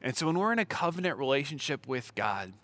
And 0.00 0.16
so 0.16 0.26
when 0.26 0.38
we're 0.38 0.52
in 0.52 0.58
a 0.58 0.64
covenant 0.64 1.18
relationship 1.18 1.86
with 1.86 2.14
God, 2.14 2.54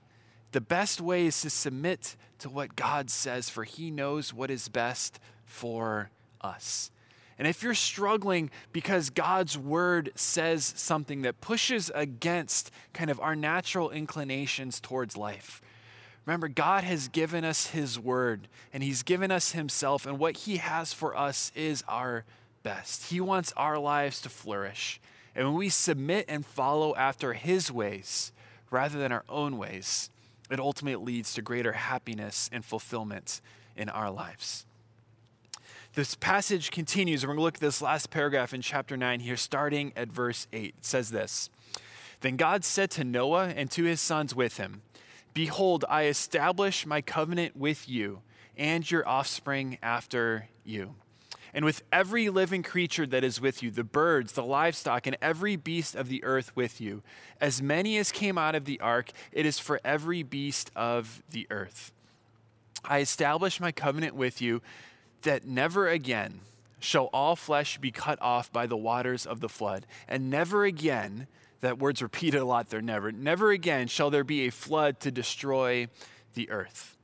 the 0.53 0.61
best 0.61 1.01
way 1.01 1.27
is 1.27 1.41
to 1.43 1.51
submit 1.51 2.17
to 2.39 2.49
what 2.49 2.77
God 2.77 3.11
says 3.11 3.51
for 3.51 3.65
he 3.65 3.91
knows 3.91 4.33
what 4.33 4.51
is 4.51 4.69
best 4.69 5.21
for 5.45 6.11
us. 6.41 6.91
And 7.39 7.47
if 7.47 7.63
you're 7.63 7.75
struggling 7.75 8.51
because 8.73 9.11
God's 9.11 9.59
word 9.59 10.11
says 10.15 10.73
something 10.77 11.23
that 11.23 11.41
pushes 11.41 11.91
against 11.95 12.71
kind 12.93 13.11
of 13.11 13.21
our 13.21 13.37
natural 13.37 13.91
inclinations 13.91 14.81
towards 14.81 15.17
life, 15.17 15.61
remember, 16.25 16.49
God 16.49 16.85
has 16.85 17.09
given 17.09 17.45
us 17.45 17.69
his 17.69 17.99
word 17.99 18.49
and 18.73 18.83
he's 18.83 19.03
given 19.03 19.31
us 19.31 19.53
himself, 19.53 20.07
and 20.07 20.19
what 20.19 20.39
he 20.39 20.57
has 20.57 20.93
for 20.93 21.17
us 21.17 21.53
is 21.55 21.85
our 21.89 22.25
best. 22.63 23.11
He 23.11 23.21
wants 23.21 23.53
our 23.57 23.79
lives 23.79 24.21
to 24.23 24.29
flourish. 24.29 25.01
And 25.35 25.47
when 25.47 25.57
we 25.57 25.69
submit 25.69 26.25
and 26.29 26.45
follow 26.45 26.95
after 26.97 27.35
his 27.35 27.71
ways 27.71 28.33
rather 28.71 28.99
than 28.99 29.13
our 29.13 29.25
own 29.29 29.59
ways, 29.59 30.11
it 30.51 30.59
ultimately 30.59 31.15
leads 31.15 31.35
to 31.35 31.43
greater 31.43 31.73
happiness 31.73 32.49
and 32.53 32.65
fulfillment 32.65 33.41
in 33.77 33.89
our 33.89 34.11
lives. 34.11 34.65
This 35.97 36.15
passage 36.15 36.71
continues. 36.71 37.25
We're 37.25 37.29
going 37.29 37.39
to 37.39 37.43
look 37.43 37.55
at 37.55 37.61
this 37.61 37.81
last 37.81 38.11
paragraph 38.11 38.53
in 38.53 38.61
chapter 38.61 38.99
9 38.99 39.21
here, 39.21 39.39
starting 39.39 39.95
at 39.97 40.09
verse 40.09 40.47
8. 40.53 40.75
It 40.77 40.85
says 40.85 41.11
this 41.11 41.49
Then 42.21 42.37
God 42.37 42.67
said 42.67 42.91
to 42.93 43.05
Noah 43.05 43.47
and 43.57 43.71
to 43.71 43.85
his 43.85 43.99
sons 43.99 44.35
with 44.35 44.59
him, 44.59 44.83
Behold, 45.33 45.87
I 45.89 46.05
establish 46.05 46.85
my 46.85 47.01
covenant 47.01 47.57
with 47.57 47.89
you 47.89 48.21
and 48.59 48.89
your 48.91 49.09
offspring 49.09 49.79
after 49.83 50.51
you. 50.67 50.97
And 51.55 51.65
with 51.65 51.83
every 51.91 52.29
living 52.29 52.63
creature 52.63 53.07
that 53.07 53.25
is 53.25 53.41
with 53.41 53.63
you, 53.63 53.71
the 53.71 53.83
birds, 53.83 54.33
the 54.33 54.45
livestock, 54.45 55.07
and 55.07 55.17
every 55.23 55.57
beast 55.57 55.95
of 55.95 56.11
the 56.11 56.23
earth 56.25 56.55
with 56.55 56.79
you, 56.79 57.03
as 57.41 57.63
many 57.63 57.97
as 57.97 58.13
came 58.13 58.37
out 58.37 58.55
of 58.55 58.67
the 58.67 58.79
ark, 58.81 59.13
it 59.33 59.47
is 59.47 59.59
for 59.59 59.81
every 59.83 60.23
beast 60.23 60.71
of 60.77 61.23
the 61.31 61.47
earth. 61.51 61.91
I 62.85 62.99
establish 62.99 63.61
my 63.61 63.73
covenant 63.73 64.15
with 64.15 64.43
you 64.43 64.61
that 65.27 65.45
never 65.45 65.89
again 65.89 66.41
shall 66.79 67.11
all 67.13 67.37
flesh 67.37 67.79
be 67.79 67.91
cut 67.91 68.21
off 68.23 68.53
by 68.53 68.67
the 68.67 68.77
waters 68.77 69.27
of 69.27 69.41
the 69.41 69.49
flood, 69.49 69.87
and 70.09 70.31
never 70.31 70.65
again, 70.65 71.27
that 71.61 71.79
word's 71.79 72.01
repeated 72.01 72.41
a 72.41 72.45
lot 72.45 72.71
there, 72.71 72.81
never, 72.81 73.13
never 73.13 73.51
again 73.51 73.89
shall 73.89 74.09
there 74.09 74.25
be 74.25 74.47
a 74.47 74.53
flood 74.53 75.01
to 75.01 75.11
destroy 75.11 75.89
the 76.35 76.49
earth. 76.51 76.97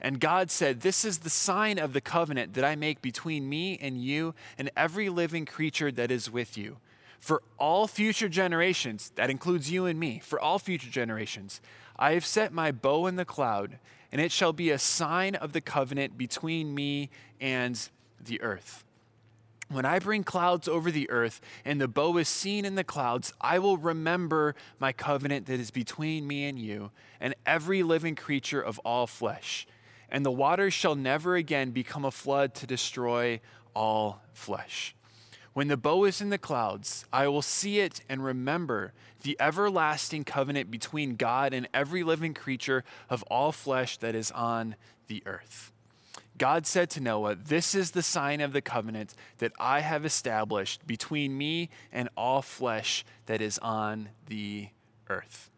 And 0.00 0.20
God 0.20 0.50
said, 0.50 0.80
This 0.80 1.04
is 1.04 1.18
the 1.18 1.30
sign 1.30 1.78
of 1.78 1.92
the 1.92 2.00
covenant 2.00 2.54
that 2.54 2.64
I 2.64 2.76
make 2.76 3.00
between 3.00 3.48
me 3.48 3.78
and 3.80 4.02
you 4.02 4.34
and 4.58 4.70
every 4.76 5.08
living 5.08 5.46
creature 5.46 5.92
that 5.92 6.10
is 6.10 6.30
with 6.30 6.58
you. 6.58 6.78
For 7.20 7.40
all 7.56 7.86
future 7.86 8.28
generations, 8.28 9.12
that 9.14 9.30
includes 9.30 9.70
you 9.70 9.86
and 9.86 9.98
me, 9.98 10.18
for 10.18 10.40
all 10.40 10.58
future 10.58 10.90
generations, 10.90 11.60
I 11.96 12.14
have 12.14 12.26
set 12.26 12.52
my 12.52 12.72
bow 12.72 13.06
in 13.06 13.14
the 13.14 13.24
cloud 13.24 13.78
and 14.12 14.20
it 14.20 14.30
shall 14.30 14.52
be 14.52 14.70
a 14.70 14.78
sign 14.78 15.34
of 15.34 15.52
the 15.52 15.60
covenant 15.60 16.18
between 16.18 16.74
me 16.74 17.10
and 17.40 17.88
the 18.22 18.40
earth. 18.42 18.84
When 19.68 19.86
I 19.86 20.00
bring 20.00 20.22
clouds 20.22 20.68
over 20.68 20.90
the 20.90 21.08
earth 21.08 21.40
and 21.64 21.80
the 21.80 21.88
bow 21.88 22.18
is 22.18 22.28
seen 22.28 22.66
in 22.66 22.74
the 22.74 22.84
clouds, 22.84 23.32
I 23.40 23.58
will 23.58 23.78
remember 23.78 24.54
my 24.78 24.92
covenant 24.92 25.46
that 25.46 25.58
is 25.58 25.70
between 25.70 26.26
me 26.26 26.44
and 26.44 26.58
you 26.58 26.90
and 27.20 27.34
every 27.46 27.82
living 27.82 28.14
creature 28.14 28.60
of 28.60 28.78
all 28.80 29.06
flesh. 29.06 29.66
And 30.10 30.26
the 30.26 30.30
waters 30.30 30.74
shall 30.74 30.94
never 30.94 31.36
again 31.36 31.70
become 31.70 32.04
a 32.04 32.10
flood 32.10 32.54
to 32.56 32.66
destroy 32.66 33.40
all 33.74 34.20
flesh. 34.34 34.94
When 35.54 35.68
the 35.68 35.76
bow 35.76 36.04
is 36.04 36.20
in 36.20 36.30
the 36.30 36.38
clouds, 36.38 37.04
I 37.12 37.28
will 37.28 37.42
see 37.42 37.80
it 37.80 38.00
and 38.08 38.24
remember 38.24 38.92
the 39.22 39.36
everlasting 39.38 40.24
covenant 40.24 40.70
between 40.70 41.16
God 41.16 41.52
and 41.52 41.68
every 41.74 42.02
living 42.02 42.32
creature 42.32 42.84
of 43.10 43.22
all 43.24 43.52
flesh 43.52 43.98
that 43.98 44.14
is 44.14 44.30
on 44.30 44.76
the 45.08 45.22
earth. 45.26 45.72
God 46.38 46.66
said 46.66 46.88
to 46.90 47.00
Noah, 47.00 47.34
This 47.34 47.74
is 47.74 47.90
the 47.90 48.02
sign 48.02 48.40
of 48.40 48.54
the 48.54 48.62
covenant 48.62 49.14
that 49.38 49.52
I 49.60 49.80
have 49.80 50.06
established 50.06 50.86
between 50.86 51.36
me 51.36 51.68
and 51.92 52.08
all 52.16 52.40
flesh 52.40 53.04
that 53.26 53.42
is 53.42 53.58
on 53.58 54.08
the 54.26 54.68
earth. 55.10 55.50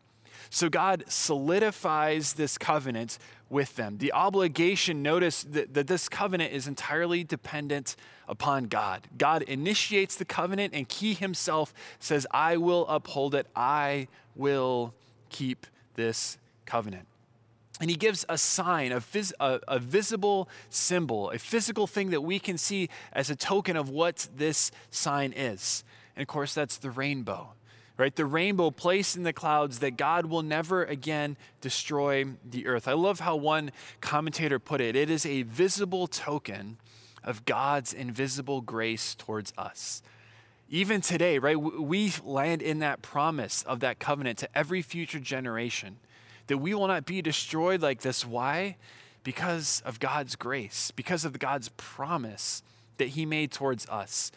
So 0.51 0.69
God 0.69 1.05
solidifies 1.09 2.35
this 2.35 2.59
covenant 2.59 3.19
with 3.55 3.77
them. 3.77 3.99
The 3.99 4.13
obligation, 4.13 5.01
notice 5.01 5.45
that, 5.45 5.75
that, 5.75 5.87
this 5.87 6.09
covenant 6.09 6.53
is 6.53 6.67
entirely 6.67 7.23
dependent 7.23 7.95
upon 8.29 8.65
God. 8.65 9.07
God 9.17 9.43
initiates 9.43 10.17
the 10.17 10.25
covenant, 10.25 10.75
and 10.75 10.91
He 10.91 11.15
Himself 11.15 11.73
says, 12.01 12.27
I 12.33 12.57
will 12.57 12.85
uphold 12.89 13.35
it, 13.35 13.47
I 13.55 14.09
will 14.35 14.93
keep 15.31 15.67
this 15.95 16.37
covenant. 16.67 17.07
And 17.81 17.91
he 17.91 17.97
gives 17.97 18.25
a 18.29 18.39
sign, 18.39 18.93
a, 18.93 19.01
phys- 19.01 19.33
a, 19.41 19.61
a, 19.67 19.79
visible 19.81 20.49
symbol, 20.71 21.31
a 21.31 21.39
physical 21.39 21.89
thing 21.89 22.11
that 22.11 22.21
we 22.21 22.39
can 22.39 22.57
see 22.57 22.89
as 23.13 23.31
a 23.31 23.37
token 23.37 23.77
of 23.77 23.89
what 23.89 24.29
this 24.37 24.71
sign 24.91 25.33
is. 25.33 25.83
And 26.15 26.23
of 26.23 26.29
course, 26.29 26.55
that's 26.55 26.77
the 26.77 26.91
rainbow, 26.91 27.55
right? 27.97 28.15
The 28.15 28.27
rainbow 28.27 28.71
placed 28.71 29.17
in 29.17 29.23
the 29.23 29.33
clouds 29.33 29.79
that 29.79 29.97
God 29.97 30.27
will 30.27 30.43
never 30.43 30.85
again 30.85 31.37
destroy 31.61 32.25
the 32.49 32.67
earth. 32.67 32.89
I 32.89 32.93
love 32.93 33.21
how 33.21 33.37
one 33.37 33.71
commentator 34.01 34.59
put 34.59 34.81
it 34.81 34.97
it 34.97 35.11
is 35.11 35.25
a 35.25 35.43
visible 35.43 36.07
token 36.07 36.79
of 37.23 37.45
God's 37.45 37.93
invisible 37.93 38.61
grace 38.61 39.15
towards 39.15 39.53
us. 39.57 40.03
Even 40.69 41.01
today, 41.01 41.39
right, 41.39 41.57
we 41.57 42.13
land 42.25 42.63
in 42.63 42.81
that 42.81 43.03
promise 43.03 43.63
of 43.63 43.81
that 43.81 43.99
covenant 43.99 44.39
to 44.39 44.59
every 44.59 44.83
future 44.83 45.21
generation 45.21 45.99
that 46.47 46.59
we 46.59 46.75
will 46.75 46.89
not 46.89 47.07
be 47.07 47.23
destroyed 47.23 47.81
like 47.81 48.01
this. 48.01 48.27
Why? 48.27 48.77
Because 49.23 49.83
of 49.87 50.01
God's 50.01 50.37
grace, 50.37 50.91
because 50.91 51.25
of 51.25 51.39
God's 51.39 51.71
promise 51.77 52.63
that 52.99 53.09
He 53.09 53.25
made 53.25 53.53
towards 53.53 53.87
us. 53.89 54.31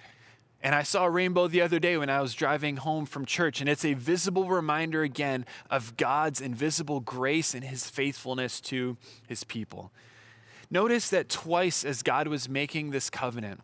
And 0.61 0.73
I 0.73 0.83
saw 0.83 1.05
a 1.05 1.09
rainbow 1.09 1.47
the 1.47 1.61
other 1.61 1.79
day 1.79 1.97
when 1.97 2.09
I 2.09 2.21
was 2.21 2.33
driving 2.33 2.77
home 2.77 3.05
from 3.05 3.25
church, 3.25 3.61
and 3.61 3.69
it's 3.69 3.85
a 3.85 3.93
visible 3.93 4.49
reminder 4.49 5.03
again 5.03 5.45
of 5.69 5.95
God's 5.97 6.41
invisible 6.41 6.99
grace 6.99 7.53
and 7.53 7.63
His 7.63 7.89
faithfulness 7.89 8.59
to 8.61 8.97
His 9.27 9.43
people. 9.43 9.91
Notice 10.69 11.09
that 11.11 11.29
twice 11.29 11.85
as 11.85 12.01
God 12.01 12.27
was 12.27 12.49
making 12.49 12.89
this 12.89 13.09
covenant, 13.09 13.61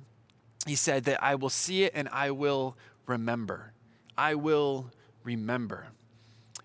He 0.68 0.76
said 0.76 1.06
that 1.06 1.22
I 1.22 1.36
will 1.36 1.50
see 1.50 1.84
it 1.84 1.94
and 1.96 2.08
I 2.12 2.32
will 2.32 2.78
remember. 3.08 3.74
I 4.18 4.36
will 4.36 4.92
remember. 5.24 5.88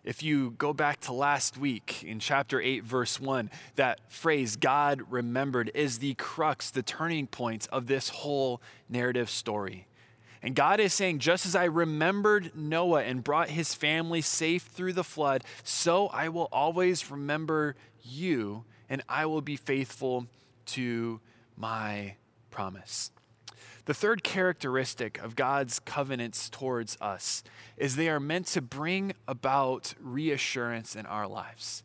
If 0.05 0.23
you 0.23 0.53
go 0.53 0.73
back 0.73 1.01
to 1.01 1.13
last 1.13 1.59
week 1.59 2.05
in 2.05 2.19
chapter 2.19 2.61
8, 2.61 2.85
verse 2.85 3.21
1, 3.21 3.51
that 3.75 4.01
phrase, 4.11 4.57
God 4.57 5.03
remembered, 5.11 5.71
is 5.75 5.99
the 5.99 6.15
crux, 6.15 6.71
the 6.71 6.83
turning 6.83 7.27
point 7.27 7.67
of 7.73 7.87
this 7.89 8.11
whole 8.11 8.63
narrative 8.89 9.29
story. 9.29 9.88
And 10.43 10.55
God 10.55 10.81
is 10.81 10.95
saying, 10.95 11.19
just 11.19 11.47
as 11.47 11.57
I 11.57 11.65
remembered 11.65 12.53
Noah 12.55 13.03
and 13.03 13.25
brought 13.25 13.51
his 13.51 13.75
family 13.75 14.21
safe 14.21 14.63
through 14.63 14.93
the 14.93 15.05
flood, 15.05 15.45
so 15.65 16.07
I 16.09 16.29
will 16.29 16.49
always 16.53 17.11
remember 17.11 17.75
you 18.03 18.65
and 18.89 19.03
I 19.09 19.27
will 19.27 19.41
be 19.43 19.57
faithful 19.57 20.27
to 20.67 21.21
my 21.57 22.15
promise. 22.51 23.11
The 23.87 23.95
third 23.95 24.23
characteristic 24.23 25.19
of 25.19 25.35
God's 25.35 25.79
covenants 25.81 26.51
towards 26.51 26.99
us 27.01 27.43
is 27.77 27.97
they 27.97 28.11
are 28.11 28.21
meant 28.21 28.47
to 28.49 28.61
bring 28.61 29.15
about 29.27 29.95
reassurance 29.99 30.95
in 30.95 31.07
our 31.07 31.27
lives. 31.27 31.83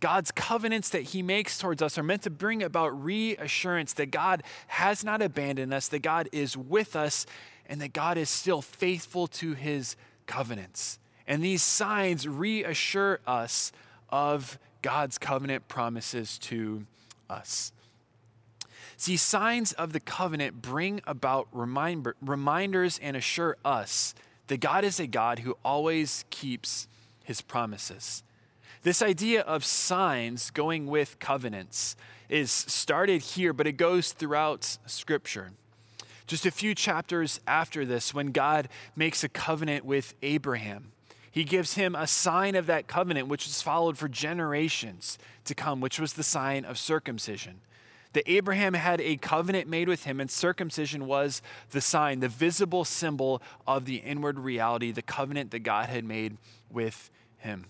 God's 0.00 0.30
covenants 0.30 0.88
that 0.90 1.02
He 1.02 1.22
makes 1.22 1.58
towards 1.58 1.80
us 1.80 1.96
are 1.98 2.02
meant 2.02 2.22
to 2.22 2.30
bring 2.30 2.62
about 2.62 2.88
reassurance 3.02 3.92
that 3.94 4.10
God 4.10 4.42
has 4.66 5.04
not 5.04 5.22
abandoned 5.22 5.72
us, 5.72 5.88
that 5.88 6.00
God 6.02 6.28
is 6.32 6.56
with 6.56 6.96
us, 6.96 7.26
and 7.66 7.80
that 7.80 7.92
God 7.92 8.18
is 8.18 8.28
still 8.30 8.62
faithful 8.62 9.26
to 9.28 9.54
His 9.54 9.96
covenants. 10.26 10.98
And 11.26 11.42
these 11.42 11.62
signs 11.62 12.28
reassure 12.28 13.20
us 13.26 13.72
of 14.10 14.58
God's 14.82 15.18
covenant 15.18 15.68
promises 15.68 16.38
to 16.38 16.84
us. 17.30 17.72
See, 18.96 19.16
signs 19.16 19.72
of 19.72 19.92
the 19.92 20.00
covenant 20.00 20.62
bring 20.62 21.00
about 21.06 21.48
reminder, 21.52 22.14
reminders 22.20 23.00
and 23.02 23.16
assure 23.16 23.56
us 23.64 24.14
that 24.46 24.60
God 24.60 24.84
is 24.84 25.00
a 25.00 25.06
God 25.06 25.40
who 25.40 25.56
always 25.64 26.24
keeps 26.30 26.86
his 27.24 27.40
promises. 27.40 28.22
This 28.82 29.02
idea 29.02 29.40
of 29.40 29.64
signs 29.64 30.50
going 30.50 30.86
with 30.86 31.18
covenants 31.18 31.96
is 32.28 32.50
started 32.50 33.22
here, 33.22 33.52
but 33.52 33.66
it 33.66 33.72
goes 33.72 34.12
throughout 34.12 34.78
Scripture. 34.86 35.52
Just 36.26 36.46
a 36.46 36.50
few 36.50 36.74
chapters 36.74 37.40
after 37.46 37.84
this, 37.84 38.14
when 38.14 38.32
God 38.32 38.68
makes 38.96 39.22
a 39.24 39.28
covenant 39.28 39.84
with 39.84 40.14
Abraham, 40.22 40.92
he 41.30 41.44
gives 41.44 41.74
him 41.74 41.94
a 41.94 42.06
sign 42.06 42.54
of 42.54 42.66
that 42.66 42.86
covenant, 42.86 43.28
which 43.28 43.46
is 43.46 43.60
followed 43.60 43.98
for 43.98 44.08
generations 44.08 45.18
to 45.44 45.54
come, 45.54 45.80
which 45.80 45.98
was 45.98 46.14
the 46.14 46.22
sign 46.22 46.64
of 46.64 46.78
circumcision 46.78 47.60
that 48.14 48.30
Abraham 48.30 48.74
had 48.74 49.00
a 49.00 49.16
covenant 49.16 49.68
made 49.68 49.88
with 49.88 50.04
him, 50.04 50.20
and 50.20 50.30
circumcision 50.30 51.06
was 51.06 51.42
the 51.70 51.80
sign, 51.80 52.20
the 52.20 52.28
visible 52.28 52.84
symbol 52.84 53.42
of 53.66 53.84
the 53.84 53.96
inward 53.96 54.38
reality, 54.38 54.90
the 54.90 55.02
covenant 55.02 55.50
that 55.50 55.60
God 55.60 55.88
had 55.88 56.04
made 56.04 56.38
with 56.70 57.10
him. 57.38 57.66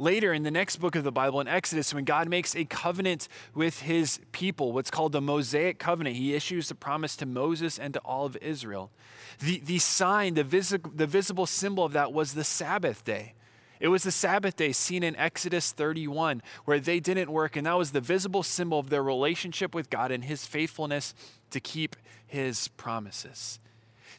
Later 0.00 0.32
in 0.32 0.44
the 0.44 0.52
next 0.52 0.76
book 0.76 0.94
of 0.94 1.02
the 1.02 1.10
Bible, 1.10 1.40
in 1.40 1.48
Exodus, 1.48 1.92
when 1.92 2.04
God 2.04 2.28
makes 2.28 2.54
a 2.54 2.64
covenant 2.64 3.26
with 3.52 3.80
his 3.80 4.20
people, 4.30 4.70
what's 4.70 4.92
called 4.92 5.10
the 5.10 5.20
Mosaic 5.20 5.80
covenant, 5.80 6.14
he 6.14 6.34
issues 6.34 6.68
the 6.68 6.76
promise 6.76 7.16
to 7.16 7.26
Moses 7.26 7.80
and 7.80 7.94
to 7.94 8.00
all 8.00 8.24
of 8.24 8.36
Israel. 8.36 8.92
The, 9.40 9.58
the 9.58 9.80
sign, 9.80 10.34
the, 10.34 10.44
visi- 10.44 10.78
the 10.94 11.08
visible 11.08 11.46
symbol 11.46 11.84
of 11.84 11.94
that 11.94 12.12
was 12.12 12.34
the 12.34 12.44
Sabbath 12.44 13.04
day. 13.04 13.34
It 13.80 13.88
was 13.88 14.04
the 14.04 14.12
Sabbath 14.12 14.56
day 14.56 14.70
seen 14.70 15.02
in 15.02 15.16
Exodus 15.16 15.72
31, 15.72 16.42
where 16.64 16.78
they 16.78 17.00
didn't 17.00 17.30
work, 17.30 17.56
and 17.56 17.66
that 17.66 17.76
was 17.76 17.90
the 17.90 18.00
visible 18.00 18.44
symbol 18.44 18.78
of 18.78 18.90
their 18.90 19.02
relationship 19.02 19.74
with 19.74 19.90
God 19.90 20.12
and 20.12 20.24
his 20.24 20.46
faithfulness 20.46 21.12
to 21.50 21.58
keep 21.58 21.96
his 22.24 22.68
promises. 22.68 23.58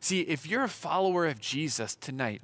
See, 0.02 0.22
if 0.22 0.46
you're 0.46 0.64
a 0.64 0.70
follower 0.70 1.26
of 1.26 1.40
Jesus 1.40 1.96
tonight, 1.96 2.42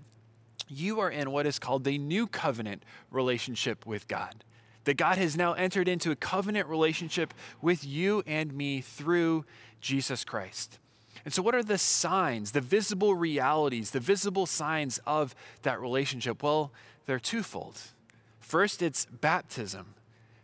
you 0.67 0.99
are 0.99 1.09
in 1.09 1.31
what 1.31 1.45
is 1.45 1.59
called 1.59 1.83
the 1.83 1.97
new 1.97 2.27
covenant 2.27 2.83
relationship 3.11 3.85
with 3.85 4.07
God. 4.07 4.43
That 4.85 4.97
God 4.97 5.17
has 5.17 5.35
now 5.35 5.53
entered 5.53 5.87
into 5.87 6.11
a 6.11 6.15
covenant 6.15 6.67
relationship 6.67 7.33
with 7.61 7.83
you 7.83 8.23
and 8.27 8.53
me 8.53 8.81
through 8.81 9.45
Jesus 9.81 10.23
Christ. 10.23 10.79
And 11.23 11.33
so, 11.33 11.41
what 11.41 11.55
are 11.55 11.63
the 11.63 11.79
signs, 11.79 12.51
the 12.51 12.61
visible 12.61 13.15
realities, 13.15 13.91
the 13.91 13.99
visible 13.99 14.45
signs 14.45 14.99
of 15.07 15.33
that 15.63 15.81
relationship? 15.81 16.43
Well, 16.43 16.71
they're 17.07 17.19
twofold. 17.19 17.79
First, 18.39 18.83
it's 18.83 19.05
baptism. 19.05 19.95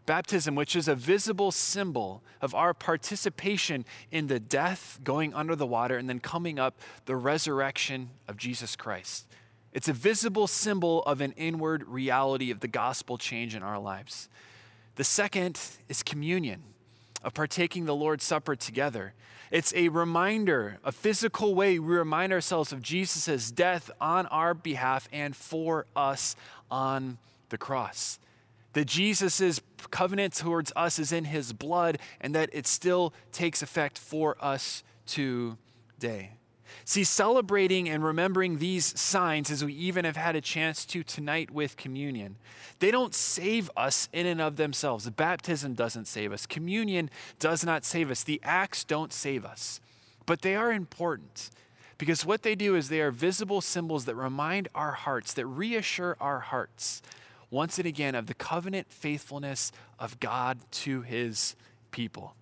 Baptism, 0.07 0.55
which 0.55 0.75
is 0.75 0.87
a 0.87 0.95
visible 0.95 1.51
symbol 1.51 2.23
of 2.41 2.55
our 2.55 2.73
participation 2.73 3.85
in 4.09 4.25
the 4.25 4.39
death, 4.39 4.99
going 5.03 5.35
under 5.35 5.55
the 5.55 5.67
water, 5.67 5.97
and 5.97 6.09
then 6.09 6.19
coming 6.19 6.57
up 6.57 6.79
the 7.05 7.15
resurrection 7.15 8.09
of 8.27 8.37
Jesus 8.37 8.75
Christ. 8.75 9.27
It's 9.73 9.87
a 9.87 9.93
visible 9.93 10.47
symbol 10.47 11.01
of 11.03 11.21
an 11.21 11.31
inward 11.33 11.87
reality 11.87 12.51
of 12.51 12.59
the 12.59 12.67
gospel 12.67 13.17
change 13.17 13.55
in 13.55 13.63
our 13.63 13.79
lives. 13.79 14.27
The 14.95 15.03
second 15.03 15.59
is 15.87 16.03
communion, 16.03 16.63
of 17.23 17.33
partaking 17.33 17.85
the 17.85 17.95
Lord's 17.95 18.23
Supper 18.23 18.55
together. 18.55 19.13
It's 19.49 19.73
a 19.73 19.89
reminder, 19.89 20.79
a 20.83 20.91
physical 20.91 21.55
way 21.55 21.79
we 21.79 21.95
remind 21.95 22.33
ourselves 22.33 22.71
of 22.71 22.81
Jesus' 22.81 23.51
death 23.51 23.91
on 23.99 24.25
our 24.27 24.53
behalf 24.53 25.07
and 25.11 25.35
for 25.35 25.85
us 25.95 26.35
on 26.69 27.17
the 27.49 27.57
cross. 27.57 28.19
That 28.73 28.85
Jesus' 28.85 29.61
covenant 29.89 30.33
towards 30.33 30.71
us 30.75 30.99
is 30.99 31.11
in 31.11 31.25
his 31.25 31.53
blood 31.53 31.99
and 32.19 32.33
that 32.35 32.49
it 32.53 32.65
still 32.65 33.13
takes 33.31 33.61
effect 33.61 33.97
for 33.97 34.37
us 34.39 34.83
today. 35.05 36.31
See, 36.85 37.03
celebrating 37.03 37.89
and 37.89 38.03
remembering 38.03 38.57
these 38.57 38.99
signs, 38.99 39.51
as 39.51 39.63
we 39.63 39.73
even 39.73 40.05
have 40.05 40.17
had 40.17 40.35
a 40.35 40.41
chance 40.41 40.85
to 40.85 41.03
tonight 41.03 41.51
with 41.51 41.77
communion, 41.77 42.37
they 42.79 42.91
don't 42.91 43.13
save 43.13 43.69
us 43.77 44.09
in 44.11 44.25
and 44.25 44.41
of 44.41 44.55
themselves. 44.55 45.09
Baptism 45.09 45.73
doesn't 45.73 46.07
save 46.07 46.31
us, 46.31 46.45
communion 46.45 47.09
does 47.39 47.63
not 47.63 47.85
save 47.85 48.09
us, 48.11 48.23
the 48.23 48.41
acts 48.43 48.83
don't 48.83 49.13
save 49.13 49.45
us. 49.45 49.79
But 50.25 50.41
they 50.41 50.55
are 50.55 50.71
important 50.71 51.49
because 51.97 52.25
what 52.25 52.41
they 52.41 52.55
do 52.55 52.75
is 52.75 52.89
they 52.89 53.01
are 53.01 53.11
visible 53.11 53.61
symbols 53.61 54.05
that 54.05 54.15
remind 54.15 54.67
our 54.73 54.93
hearts, 54.93 55.33
that 55.33 55.45
reassure 55.45 56.17
our 56.19 56.39
hearts 56.39 57.01
once 57.51 57.77
and 57.77 57.85
again 57.85 58.15
of 58.15 58.25
the 58.25 58.33
covenant 58.33 58.91
faithfulness 58.91 59.71
of 59.99 60.19
God 60.19 60.59
to 60.71 61.01
his 61.01 61.55
people. 61.91 62.33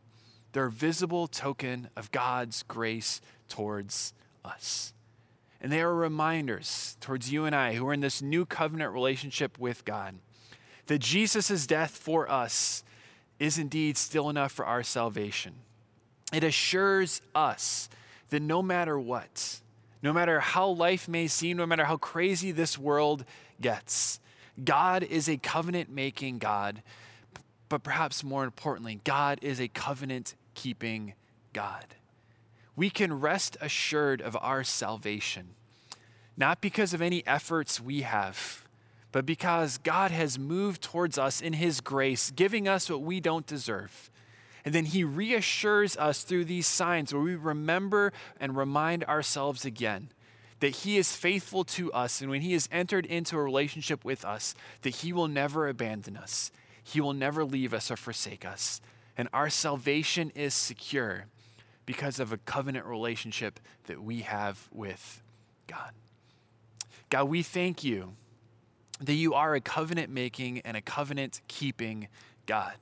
They're 0.53 0.67
a 0.67 0.71
visible 0.71 1.27
token 1.27 1.89
of 1.95 2.11
God's 2.11 2.63
grace 2.63 3.21
towards 3.49 4.13
us. 4.45 4.93
And 5.61 5.71
they 5.71 5.81
are 5.81 5.93
reminders 5.93 6.95
towards 7.01 7.31
you 7.31 7.45
and 7.45 7.55
I 7.55 7.73
who 7.73 7.87
are 7.87 7.93
in 7.93 7.99
this 7.99 8.21
new 8.21 8.45
covenant 8.45 8.93
relationship 8.93 9.59
with 9.59 9.83
God 9.83 10.15
that 10.87 10.99
Jesus' 10.99 11.67
death 11.67 11.91
for 11.91 12.29
us 12.31 12.83
is 13.39 13.57
indeed 13.57 13.97
still 13.97 14.29
enough 14.29 14.51
for 14.51 14.65
our 14.65 14.83
salvation. 14.83 15.53
It 16.33 16.43
assures 16.43 17.21
us 17.35 17.89
that 18.29 18.41
no 18.41 18.61
matter 18.61 18.99
what, 18.99 19.59
no 20.01 20.13
matter 20.13 20.39
how 20.39 20.69
life 20.69 21.07
may 21.07 21.27
seem, 21.27 21.57
no 21.57 21.65
matter 21.65 21.85
how 21.85 21.97
crazy 21.97 22.51
this 22.51 22.77
world 22.77 23.25
gets, 23.61 24.19
God 24.63 25.03
is 25.03 25.29
a 25.29 25.37
covenant 25.37 25.89
making 25.89 26.39
God. 26.39 26.81
But 27.67 27.83
perhaps 27.83 28.23
more 28.23 28.43
importantly, 28.43 28.99
God 29.03 29.39
is 29.41 29.59
a 29.59 29.67
covenant 29.67 30.35
keeping 30.55 31.13
God 31.53 31.85
we 32.79 32.89
can 32.89 33.19
rest 33.19 33.57
assured 33.59 34.21
of 34.21 34.37
our 34.39 34.63
salvation, 34.63 35.49
not 36.37 36.61
because 36.61 36.93
of 36.93 37.01
any 37.01 37.27
efforts 37.27 37.81
we 37.81 38.03
have, 38.03 38.63
but 39.11 39.25
because 39.25 39.77
God 39.79 40.11
has 40.11 40.39
moved 40.39 40.81
towards 40.81 41.17
us 41.17 41.41
in 41.41 41.51
His 41.51 41.81
grace, 41.81 42.31
giving 42.31 42.69
us 42.69 42.89
what 42.89 43.01
we 43.01 43.19
don't 43.19 43.45
deserve. 43.45 44.09
And 44.63 44.73
then 44.73 44.85
He 44.85 45.03
reassures 45.03 45.97
us 45.97 46.23
through 46.23 46.45
these 46.45 46.67
signs 46.67 47.13
where 47.13 47.21
we 47.21 47.35
remember 47.35 48.13
and 48.39 48.55
remind 48.55 49.03
ourselves 49.03 49.65
again 49.65 50.07
that 50.61 50.69
He 50.69 50.97
is 50.97 51.13
faithful 51.13 51.65
to 51.65 51.91
us. 51.91 52.21
And 52.21 52.29
when 52.29 52.43
He 52.43 52.53
has 52.53 52.69
entered 52.71 53.05
into 53.05 53.35
a 53.35 53.43
relationship 53.43 54.05
with 54.05 54.23
us, 54.23 54.55
that 54.83 54.95
He 54.95 55.11
will 55.11 55.27
never 55.27 55.67
abandon 55.67 56.15
us, 56.15 56.49
He 56.81 57.01
will 57.01 57.11
never 57.11 57.43
leave 57.43 57.73
us 57.73 57.91
or 57.91 57.97
forsake 57.97 58.45
us. 58.45 58.79
And 59.17 59.27
our 59.33 59.49
salvation 59.49 60.31
is 60.33 60.53
secure 60.53 61.25
because 61.89 62.19
of 62.19 62.31
a 62.31 62.37
covenant 62.37 62.85
relationship 62.85 63.59
that 63.87 63.99
we 63.99 64.21
have 64.21 64.69
with 64.71 65.23
God. 65.65 65.89
God, 67.09 67.23
we 67.23 67.41
thank 67.41 67.83
you 67.83 68.13
that 68.99 69.15
you 69.15 69.33
are 69.33 69.55
a 69.55 69.59
covenant 69.59 70.11
making 70.11 70.59
and 70.59 70.77
a 70.77 70.81
covenant 70.81 71.41
keeping 71.47 72.07
God. 72.45 72.75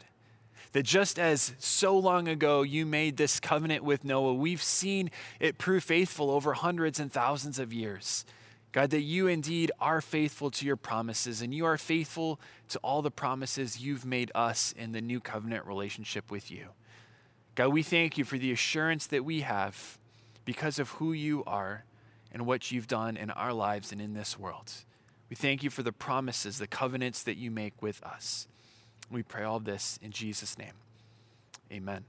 That 0.73 0.83
just 0.83 1.17
as 1.17 1.53
so 1.57 1.97
long 1.97 2.27
ago 2.27 2.63
you 2.63 2.85
made 2.85 3.15
this 3.15 3.39
covenant 3.39 3.81
with 3.81 4.03
Noah, 4.03 4.33
we've 4.33 4.61
seen 4.61 5.09
it 5.39 5.57
prove 5.57 5.85
faithful 5.85 6.29
over 6.29 6.51
hundreds 6.51 6.99
and 6.99 7.09
thousands 7.09 7.59
of 7.59 7.71
years. 7.71 8.25
God, 8.73 8.89
that 8.89 9.03
you 9.03 9.27
indeed 9.27 9.71
are 9.79 10.01
faithful 10.01 10.51
to 10.51 10.65
your 10.65 10.75
promises 10.75 11.41
and 11.41 11.55
you 11.55 11.65
are 11.65 11.77
faithful 11.77 12.41
to 12.67 12.79
all 12.79 13.01
the 13.01 13.09
promises 13.09 13.79
you've 13.79 14.03
made 14.03 14.33
us 14.35 14.73
in 14.77 14.91
the 14.91 14.99
new 14.99 15.21
covenant 15.21 15.65
relationship 15.65 16.29
with 16.29 16.51
you. 16.51 16.71
God, 17.57 17.69
we 17.69 17.81
thank 17.81 18.19
you 18.19 18.23
for 18.23 18.37
the 18.37 18.51
assurance 18.51 19.07
that 19.07 19.25
we 19.25 19.41
have 19.41 19.97
because 20.45 20.77
of 20.77 20.91
who 20.91 21.11
you 21.11 21.43
are 21.47 21.85
and 22.31 22.45
what 22.45 22.71
you've 22.71 22.85
done 22.85 23.17
in 23.17 23.31
our 23.31 23.51
lives 23.51 23.91
and 23.91 23.99
in 23.99 24.13
this 24.13 24.37
world. 24.37 24.71
We 25.27 25.35
thank 25.35 25.63
you 25.63 25.71
for 25.71 25.81
the 25.81 25.91
promises, 25.91 26.59
the 26.59 26.67
covenants 26.67 27.23
that 27.23 27.35
you 27.35 27.49
make 27.49 27.81
with 27.81 28.03
us. 28.03 28.47
We 29.09 29.23
pray 29.23 29.43
all 29.43 29.59
this 29.59 29.97
in 30.03 30.11
Jesus' 30.11 30.55
name. 30.55 30.73
Amen. 31.71 32.05